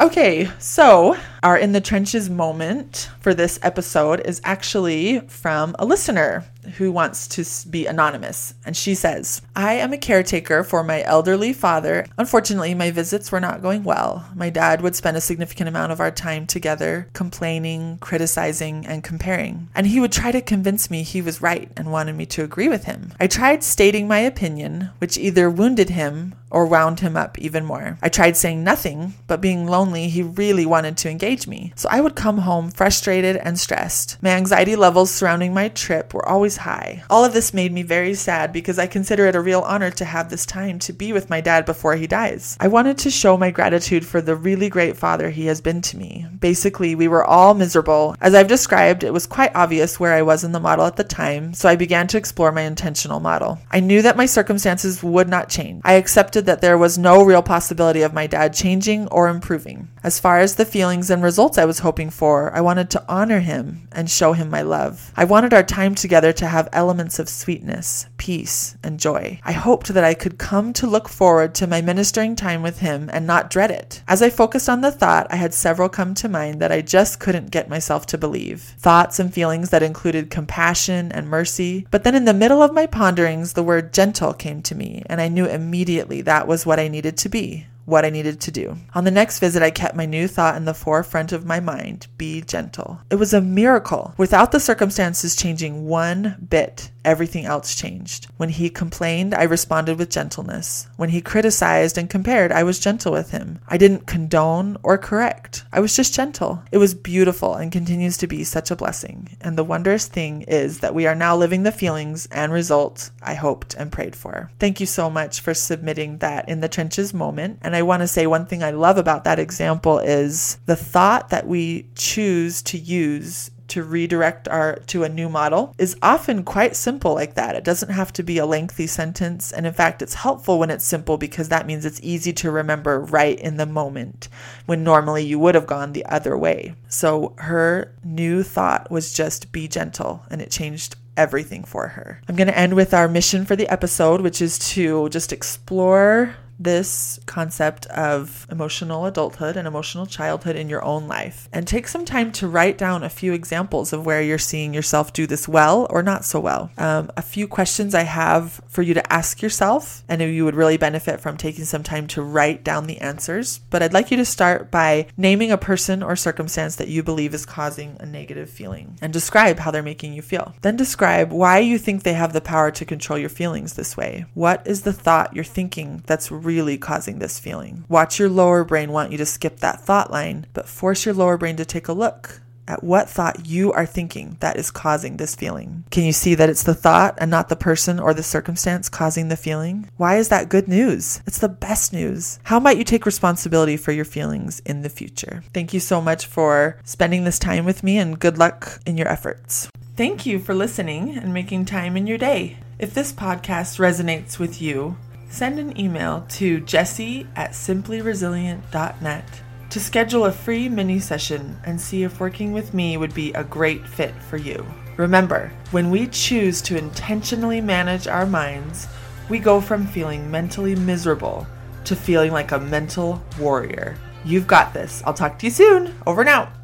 Okay, 0.00 0.48
so 0.60 1.16
our 1.42 1.56
in 1.56 1.72
the 1.72 1.80
trenches 1.80 2.28
moment 2.28 3.10
for 3.20 3.34
this 3.34 3.58
episode 3.62 4.20
is 4.24 4.40
actually 4.44 5.20
from 5.20 5.74
a 5.78 5.84
listener 5.84 6.44
who 6.76 6.92
wants 6.92 7.26
to 7.28 7.68
be 7.68 7.86
anonymous. 7.86 8.54
And 8.64 8.76
she 8.76 8.94
says, 8.94 9.42
I 9.56 9.74
am 9.74 9.92
a 9.92 9.98
caretaker 9.98 10.62
for 10.64 10.82
my 10.82 11.02
elderly 11.02 11.52
father. 11.52 12.06
Unfortunately, 12.18 12.74
my 12.74 12.90
visits 12.90 13.32
were 13.32 13.40
not 13.40 13.62
going 13.62 13.84
well. 13.84 14.28
My 14.34 14.50
dad 14.50 14.82
would 14.82 14.96
spend 14.96 15.16
a 15.16 15.20
significant 15.20 15.68
amount 15.68 15.92
of 15.92 16.00
our 16.00 16.10
time 16.10 16.46
together, 16.46 17.08
complaining, 17.12 17.98
criticizing, 18.00 18.86
and 18.86 19.02
comparing. 19.02 19.68
And 19.74 19.86
he 19.86 20.00
would 20.00 20.12
try 20.12 20.32
to 20.32 20.42
convince 20.42 20.90
me 20.90 21.02
he 21.02 21.22
was 21.22 21.40
right 21.40 21.70
and 21.76 21.92
wanted 21.92 22.16
me 22.16 22.26
to 22.26 22.44
agree 22.44 22.68
with 22.68 22.84
him. 22.84 23.12
I 23.20 23.26
tried 23.26 23.62
stating 23.62 24.06
my 24.06 24.18
opinion, 24.18 24.90
which 24.98 25.16
either 25.16 25.50
wounded 25.50 25.90
him 25.90 26.34
or 26.50 26.66
wound 26.66 27.00
him 27.00 27.16
up 27.16 27.38
even 27.38 27.64
more. 27.64 27.98
I 28.02 28.08
tried 28.08 28.36
saying 28.36 28.64
nothing, 28.64 29.14
but 29.26 29.40
being 29.40 29.66
lonely, 29.66 30.08
he 30.08 30.22
really 30.22 30.64
wanted 30.64 30.96
to 30.98 31.10
engage 31.10 31.27
me. 31.46 31.72
So 31.76 31.88
I 31.90 32.00
would 32.00 32.14
come 32.14 32.38
home 32.38 32.70
frustrated 32.70 33.36
and 33.36 33.58
stressed. 33.58 34.16
My 34.22 34.30
anxiety 34.30 34.76
levels 34.76 35.10
surrounding 35.10 35.52
my 35.52 35.68
trip 35.68 36.14
were 36.14 36.26
always 36.26 36.56
high. 36.56 37.02
All 37.10 37.24
of 37.24 37.34
this 37.34 37.52
made 37.52 37.72
me 37.72 37.82
very 37.82 38.14
sad 38.14 38.52
because 38.52 38.78
I 38.78 38.86
consider 38.86 39.26
it 39.26 39.36
a 39.36 39.40
real 39.40 39.60
honor 39.60 39.90
to 39.90 40.04
have 40.04 40.30
this 40.30 40.46
time 40.46 40.78
to 40.80 40.92
be 40.92 41.12
with 41.12 41.30
my 41.30 41.40
dad 41.40 41.66
before 41.66 41.96
he 41.96 42.06
dies. 42.06 42.56
I 42.60 42.68
wanted 42.68 42.98
to 42.98 43.10
show 43.10 43.36
my 43.36 43.50
gratitude 43.50 44.06
for 44.06 44.20
the 44.20 44.36
really 44.36 44.68
great 44.68 44.96
father 44.96 45.30
he 45.30 45.46
has 45.46 45.60
been 45.60 45.82
to 45.82 45.96
me. 45.96 46.26
Basically, 46.40 46.94
we 46.94 47.08
were 47.08 47.24
all 47.24 47.54
miserable. 47.54 48.16
As 48.20 48.34
I've 48.34 48.48
described, 48.48 49.04
it 49.04 49.12
was 49.12 49.26
quite 49.26 49.54
obvious 49.54 50.00
where 50.00 50.14
I 50.14 50.22
was 50.22 50.44
in 50.44 50.52
the 50.52 50.60
model 50.60 50.86
at 50.86 50.96
the 50.96 51.04
time, 51.04 51.52
so 51.52 51.68
I 51.68 51.76
began 51.76 52.06
to 52.08 52.18
explore 52.18 52.52
my 52.52 52.62
intentional 52.62 53.20
model. 53.20 53.58
I 53.70 53.80
knew 53.80 54.02
that 54.02 54.16
my 54.16 54.26
circumstances 54.26 55.02
would 55.02 55.28
not 55.28 55.48
change. 55.48 55.82
I 55.84 55.94
accepted 55.94 56.46
that 56.46 56.60
there 56.60 56.78
was 56.78 56.96
no 56.96 57.22
real 57.24 57.42
possibility 57.42 58.02
of 58.02 58.14
my 58.14 58.26
dad 58.26 58.54
changing 58.54 59.08
or 59.08 59.28
improving. 59.28 59.88
As 60.02 60.20
far 60.20 60.38
as 60.38 60.54
the 60.54 60.64
feelings 60.64 61.10
and 61.10 61.17
results 61.20 61.58
I 61.58 61.64
was 61.64 61.80
hoping 61.80 62.10
for, 62.10 62.52
I 62.54 62.60
wanted 62.60 62.90
to 62.90 63.04
honor 63.08 63.40
him 63.40 63.88
and 63.92 64.10
show 64.10 64.32
him 64.32 64.50
my 64.50 64.62
love. 64.62 65.12
I 65.16 65.24
wanted 65.24 65.54
our 65.54 65.62
time 65.62 65.94
together 65.94 66.32
to 66.34 66.46
have 66.46 66.68
elements 66.72 67.18
of 67.18 67.28
sweetness, 67.28 68.06
peace, 68.16 68.76
and 68.82 69.00
joy. 69.00 69.40
I 69.44 69.52
hoped 69.52 69.88
that 69.88 70.04
I 70.04 70.14
could 70.14 70.38
come 70.38 70.72
to 70.74 70.86
look 70.86 71.08
forward 71.08 71.54
to 71.56 71.66
my 71.66 71.80
ministering 71.80 72.36
time 72.36 72.62
with 72.62 72.78
him 72.78 73.10
and 73.12 73.26
not 73.26 73.50
dread 73.50 73.70
it. 73.70 74.02
As 74.08 74.22
I 74.22 74.30
focused 74.30 74.68
on 74.68 74.80
the 74.80 74.92
thought, 74.92 75.26
I 75.30 75.36
had 75.36 75.54
several 75.54 75.88
come 75.88 76.14
to 76.14 76.28
mind 76.28 76.60
that 76.60 76.72
I 76.72 76.80
just 76.80 77.20
couldn't 77.20 77.50
get 77.50 77.68
myself 77.68 78.06
to 78.06 78.18
believe. 78.18 78.62
Thoughts 78.78 79.18
and 79.18 79.32
feelings 79.32 79.70
that 79.70 79.82
included 79.82 80.30
compassion 80.30 81.10
and 81.12 81.28
mercy. 81.28 81.86
But 81.90 82.04
then 82.04 82.14
in 82.14 82.24
the 82.24 82.34
middle 82.34 82.62
of 82.62 82.72
my 82.72 82.86
ponderings, 82.86 83.54
the 83.54 83.62
word 83.62 83.92
gentle 83.92 84.32
came 84.32 84.62
to 84.62 84.74
me, 84.74 85.02
and 85.06 85.20
I 85.20 85.28
knew 85.28 85.46
immediately 85.46 86.22
that 86.22 86.46
was 86.46 86.66
what 86.66 86.78
I 86.78 86.88
needed 86.88 87.16
to 87.18 87.28
be 87.28 87.66
what 87.88 88.04
I 88.04 88.10
needed 88.10 88.38
to 88.42 88.50
do. 88.50 88.76
On 88.94 89.04
the 89.04 89.10
next 89.10 89.38
visit, 89.38 89.62
I 89.62 89.70
kept 89.70 89.96
my 89.96 90.04
new 90.04 90.28
thought 90.28 90.56
in 90.56 90.66
the 90.66 90.74
forefront 90.74 91.32
of 91.32 91.46
my 91.46 91.58
mind 91.58 92.06
be 92.18 92.42
gentle. 92.42 93.00
It 93.10 93.14
was 93.14 93.32
a 93.32 93.40
miracle. 93.40 94.12
Without 94.18 94.52
the 94.52 94.60
circumstances 94.60 95.34
changing 95.34 95.86
one 95.86 96.36
bit, 96.50 96.90
everything 97.08 97.44
else 97.44 97.74
changed. 97.74 98.26
When 98.36 98.48
he 98.48 98.70
complained, 98.70 99.34
I 99.34 99.44
responded 99.44 99.98
with 99.98 100.10
gentleness. 100.10 100.88
When 100.96 101.08
he 101.08 101.20
criticized 101.20 101.98
and 101.98 102.08
compared, 102.08 102.52
I 102.52 102.62
was 102.62 102.78
gentle 102.78 103.12
with 103.12 103.30
him. 103.30 103.58
I 103.66 103.76
didn't 103.78 104.06
condone 104.06 104.76
or 104.82 104.98
correct. 104.98 105.64
I 105.72 105.80
was 105.80 105.96
just 105.96 106.14
gentle. 106.14 106.62
It 106.70 106.78
was 106.78 106.94
beautiful 106.94 107.54
and 107.54 107.72
continues 107.72 108.16
to 108.18 108.26
be 108.26 108.44
such 108.44 108.70
a 108.70 108.76
blessing. 108.76 109.36
And 109.40 109.56
the 109.56 109.64
wondrous 109.64 110.06
thing 110.06 110.42
is 110.42 110.80
that 110.80 110.94
we 110.94 111.06
are 111.06 111.14
now 111.14 111.36
living 111.36 111.62
the 111.62 111.72
feelings 111.72 112.26
and 112.30 112.52
results 112.52 113.10
I 113.22 113.34
hoped 113.34 113.74
and 113.74 113.90
prayed 113.92 114.14
for. 114.14 114.50
Thank 114.58 114.80
you 114.80 114.86
so 114.86 115.10
much 115.10 115.40
for 115.40 115.54
submitting 115.54 116.18
that 116.18 116.48
in 116.48 116.60
the 116.60 116.68
trenches 116.68 117.14
moment. 117.14 117.58
And 117.62 117.74
I 117.74 117.82
want 117.82 118.02
to 118.02 118.08
say 118.08 118.26
one 118.26 118.46
thing 118.46 118.62
I 118.62 118.70
love 118.70 118.98
about 118.98 119.24
that 119.24 119.38
example 119.38 119.98
is 119.98 120.58
the 120.66 120.76
thought 120.76 121.30
that 121.30 121.46
we 121.46 121.88
choose 121.94 122.62
to 122.62 122.78
use 122.78 123.50
to 123.68 123.82
redirect 123.82 124.48
our 124.48 124.76
to 124.86 125.04
a 125.04 125.08
new 125.08 125.28
model 125.28 125.74
is 125.78 125.96
often 126.02 126.42
quite 126.42 126.76
simple 126.76 127.14
like 127.14 127.34
that. 127.34 127.54
It 127.54 127.64
doesn't 127.64 127.90
have 127.90 128.12
to 128.14 128.22
be 128.22 128.38
a 128.38 128.46
lengthy 128.46 128.86
sentence 128.86 129.52
and 129.52 129.66
in 129.66 129.72
fact 129.72 130.02
it's 130.02 130.14
helpful 130.14 130.58
when 130.58 130.70
it's 130.70 130.84
simple 130.84 131.18
because 131.18 131.48
that 131.48 131.66
means 131.66 131.84
it's 131.84 132.00
easy 132.02 132.32
to 132.34 132.50
remember 132.50 133.00
right 133.00 133.38
in 133.38 133.56
the 133.56 133.66
moment 133.66 134.28
when 134.66 134.84
normally 134.84 135.24
you 135.24 135.38
would 135.38 135.54
have 135.54 135.66
gone 135.66 135.92
the 135.92 136.06
other 136.06 136.36
way. 136.36 136.74
So 136.88 137.34
her 137.38 137.94
new 138.04 138.42
thought 138.42 138.90
was 138.90 139.12
just 139.12 139.52
be 139.52 139.68
gentle 139.68 140.24
and 140.30 140.40
it 140.40 140.50
changed 140.50 140.96
everything 141.16 141.64
for 141.64 141.88
her. 141.88 142.20
I'm 142.28 142.36
going 142.36 142.48
to 142.48 142.58
end 142.58 142.74
with 142.74 142.94
our 142.94 143.08
mission 143.08 143.44
for 143.44 143.56
the 143.56 143.68
episode, 143.68 144.20
which 144.20 144.40
is 144.40 144.58
to 144.70 145.08
just 145.08 145.32
explore 145.32 146.36
this 146.58 147.20
concept 147.26 147.86
of 147.86 148.46
emotional 148.50 149.06
adulthood 149.06 149.56
and 149.56 149.68
emotional 149.68 150.06
childhood 150.06 150.56
in 150.56 150.68
your 150.68 150.84
own 150.84 151.06
life 151.06 151.48
and 151.52 151.66
take 151.66 151.88
some 151.88 152.04
time 152.04 152.32
to 152.32 152.48
write 152.48 152.78
down 152.78 153.02
a 153.02 153.08
few 153.08 153.32
examples 153.32 153.92
of 153.92 154.04
where 154.04 154.22
you're 154.22 154.38
seeing 154.38 154.74
yourself 154.74 155.12
do 155.12 155.26
this 155.26 155.48
well 155.48 155.86
or 155.90 156.02
not 156.02 156.24
so 156.24 156.40
well. 156.40 156.70
Um, 156.78 157.10
a 157.16 157.22
few 157.22 157.46
questions 157.46 157.94
I 157.94 158.02
have 158.02 158.60
for 158.68 158.82
you 158.82 158.94
to 158.94 159.12
ask 159.12 159.42
yourself, 159.42 160.02
and 160.08 160.20
you 160.20 160.44
would 160.44 160.54
really 160.54 160.76
benefit 160.76 161.20
from 161.20 161.36
taking 161.36 161.64
some 161.64 161.82
time 161.82 162.06
to 162.08 162.22
write 162.22 162.64
down 162.64 162.86
the 162.86 162.98
answers. 162.98 163.58
But 163.70 163.82
I'd 163.82 163.92
like 163.92 164.10
you 164.10 164.16
to 164.16 164.24
start 164.24 164.70
by 164.70 165.06
naming 165.16 165.52
a 165.52 165.58
person 165.58 166.02
or 166.02 166.16
circumstance 166.16 166.76
that 166.76 166.88
you 166.88 167.02
believe 167.02 167.34
is 167.34 167.46
causing 167.46 167.96
a 168.00 168.06
negative 168.06 168.50
feeling 168.50 168.98
and 169.00 169.12
describe 169.12 169.58
how 169.58 169.70
they're 169.70 169.82
making 169.82 170.12
you 170.12 170.22
feel. 170.22 170.54
Then 170.62 170.76
describe 170.76 171.32
why 171.32 171.58
you 171.58 171.78
think 171.78 172.02
they 172.02 172.14
have 172.14 172.32
the 172.32 172.40
power 172.40 172.70
to 172.72 172.84
control 172.84 173.18
your 173.18 173.28
feelings 173.28 173.74
this 173.74 173.96
way. 173.96 174.26
What 174.34 174.66
is 174.66 174.82
the 174.82 174.92
thought 174.92 175.34
you're 175.34 175.44
thinking 175.44 176.02
that's 176.06 176.30
really 176.48 176.78
causing 176.78 177.18
this 177.18 177.38
feeling. 177.38 177.84
Watch 177.88 178.18
your 178.18 178.30
lower 178.30 178.64
brain 178.64 178.90
want 178.90 179.12
you 179.12 179.18
to 179.18 179.26
skip 179.26 179.60
that 179.60 179.82
thought 179.82 180.10
line, 180.10 180.46
but 180.54 180.68
force 180.68 181.04
your 181.04 181.14
lower 181.14 181.36
brain 181.36 181.56
to 181.56 181.64
take 181.66 181.88
a 181.88 181.92
look 181.92 182.40
at 182.68 182.84
what 182.84 183.08
thought 183.08 183.46
you 183.46 183.72
are 183.72 183.86
thinking 183.86 184.36
that 184.40 184.56
is 184.56 184.70
causing 184.70 185.16
this 185.16 185.34
feeling. 185.34 185.84
Can 185.90 186.04
you 186.04 186.12
see 186.12 186.34
that 186.34 186.50
it's 186.50 186.62
the 186.62 186.74
thought 186.74 187.16
and 187.18 187.30
not 187.30 187.48
the 187.48 187.56
person 187.56 187.98
or 187.98 188.12
the 188.12 188.22
circumstance 188.22 188.88
causing 188.88 189.28
the 189.28 189.36
feeling? 189.36 189.88
Why 189.96 190.18
is 190.18 190.28
that 190.28 190.50
good 190.50 190.68
news? 190.68 191.22
It's 191.26 191.38
the 191.38 191.48
best 191.48 191.92
news. 191.92 192.38
How 192.44 192.60
might 192.60 192.78
you 192.78 192.84
take 192.84 193.06
responsibility 193.06 193.76
for 193.76 193.92
your 193.92 194.04
feelings 194.04 194.60
in 194.60 194.82
the 194.82 194.90
future? 194.90 195.42
Thank 195.54 195.72
you 195.72 195.80
so 195.80 196.00
much 196.00 196.26
for 196.26 196.78
spending 196.84 197.24
this 197.24 197.38
time 197.38 197.64
with 197.64 197.82
me 197.82 197.98
and 197.98 198.18
good 198.18 198.38
luck 198.38 198.80
in 198.86 198.96
your 198.96 199.08
efforts. 199.08 199.70
Thank 199.96 200.26
you 200.26 200.38
for 200.38 200.54
listening 200.54 201.16
and 201.16 201.34
making 201.34 201.64
time 201.64 201.96
in 201.96 202.06
your 202.06 202.18
day. 202.18 202.58
If 202.78 202.94
this 202.94 203.12
podcast 203.12 203.80
resonates 203.80 204.38
with 204.38 204.62
you, 204.62 204.96
send 205.28 205.58
an 205.58 205.78
email 205.78 206.24
to 206.28 206.60
jesse 206.60 207.26
at 207.36 207.50
simplyresilient.net 207.50 209.42
to 209.70 209.80
schedule 209.80 210.24
a 210.24 210.32
free 210.32 210.68
mini 210.68 210.98
session 210.98 211.56
and 211.64 211.80
see 211.80 212.02
if 212.02 212.20
working 212.20 212.52
with 212.52 212.72
me 212.72 212.96
would 212.96 213.14
be 213.14 213.32
a 213.34 213.44
great 213.44 213.86
fit 213.86 214.14
for 214.14 214.38
you. 214.38 214.64
Remember, 214.96 215.52
when 215.70 215.90
we 215.90 216.06
choose 216.08 216.62
to 216.62 216.76
intentionally 216.76 217.60
manage 217.60 218.08
our 218.08 218.26
minds, 218.26 218.88
we 219.28 219.38
go 219.38 219.60
from 219.60 219.86
feeling 219.86 220.30
mentally 220.30 220.74
miserable 220.74 221.46
to 221.84 221.94
feeling 221.94 222.32
like 222.32 222.52
a 222.52 222.58
mental 222.58 223.22
warrior. 223.38 223.96
You've 224.24 224.46
got 224.46 224.72
this. 224.74 225.02
I'll 225.06 225.14
talk 225.14 225.38
to 225.38 225.46
you 225.46 225.52
soon. 225.52 225.94
Over 226.06 226.22
and 226.22 226.30
out. 226.30 226.57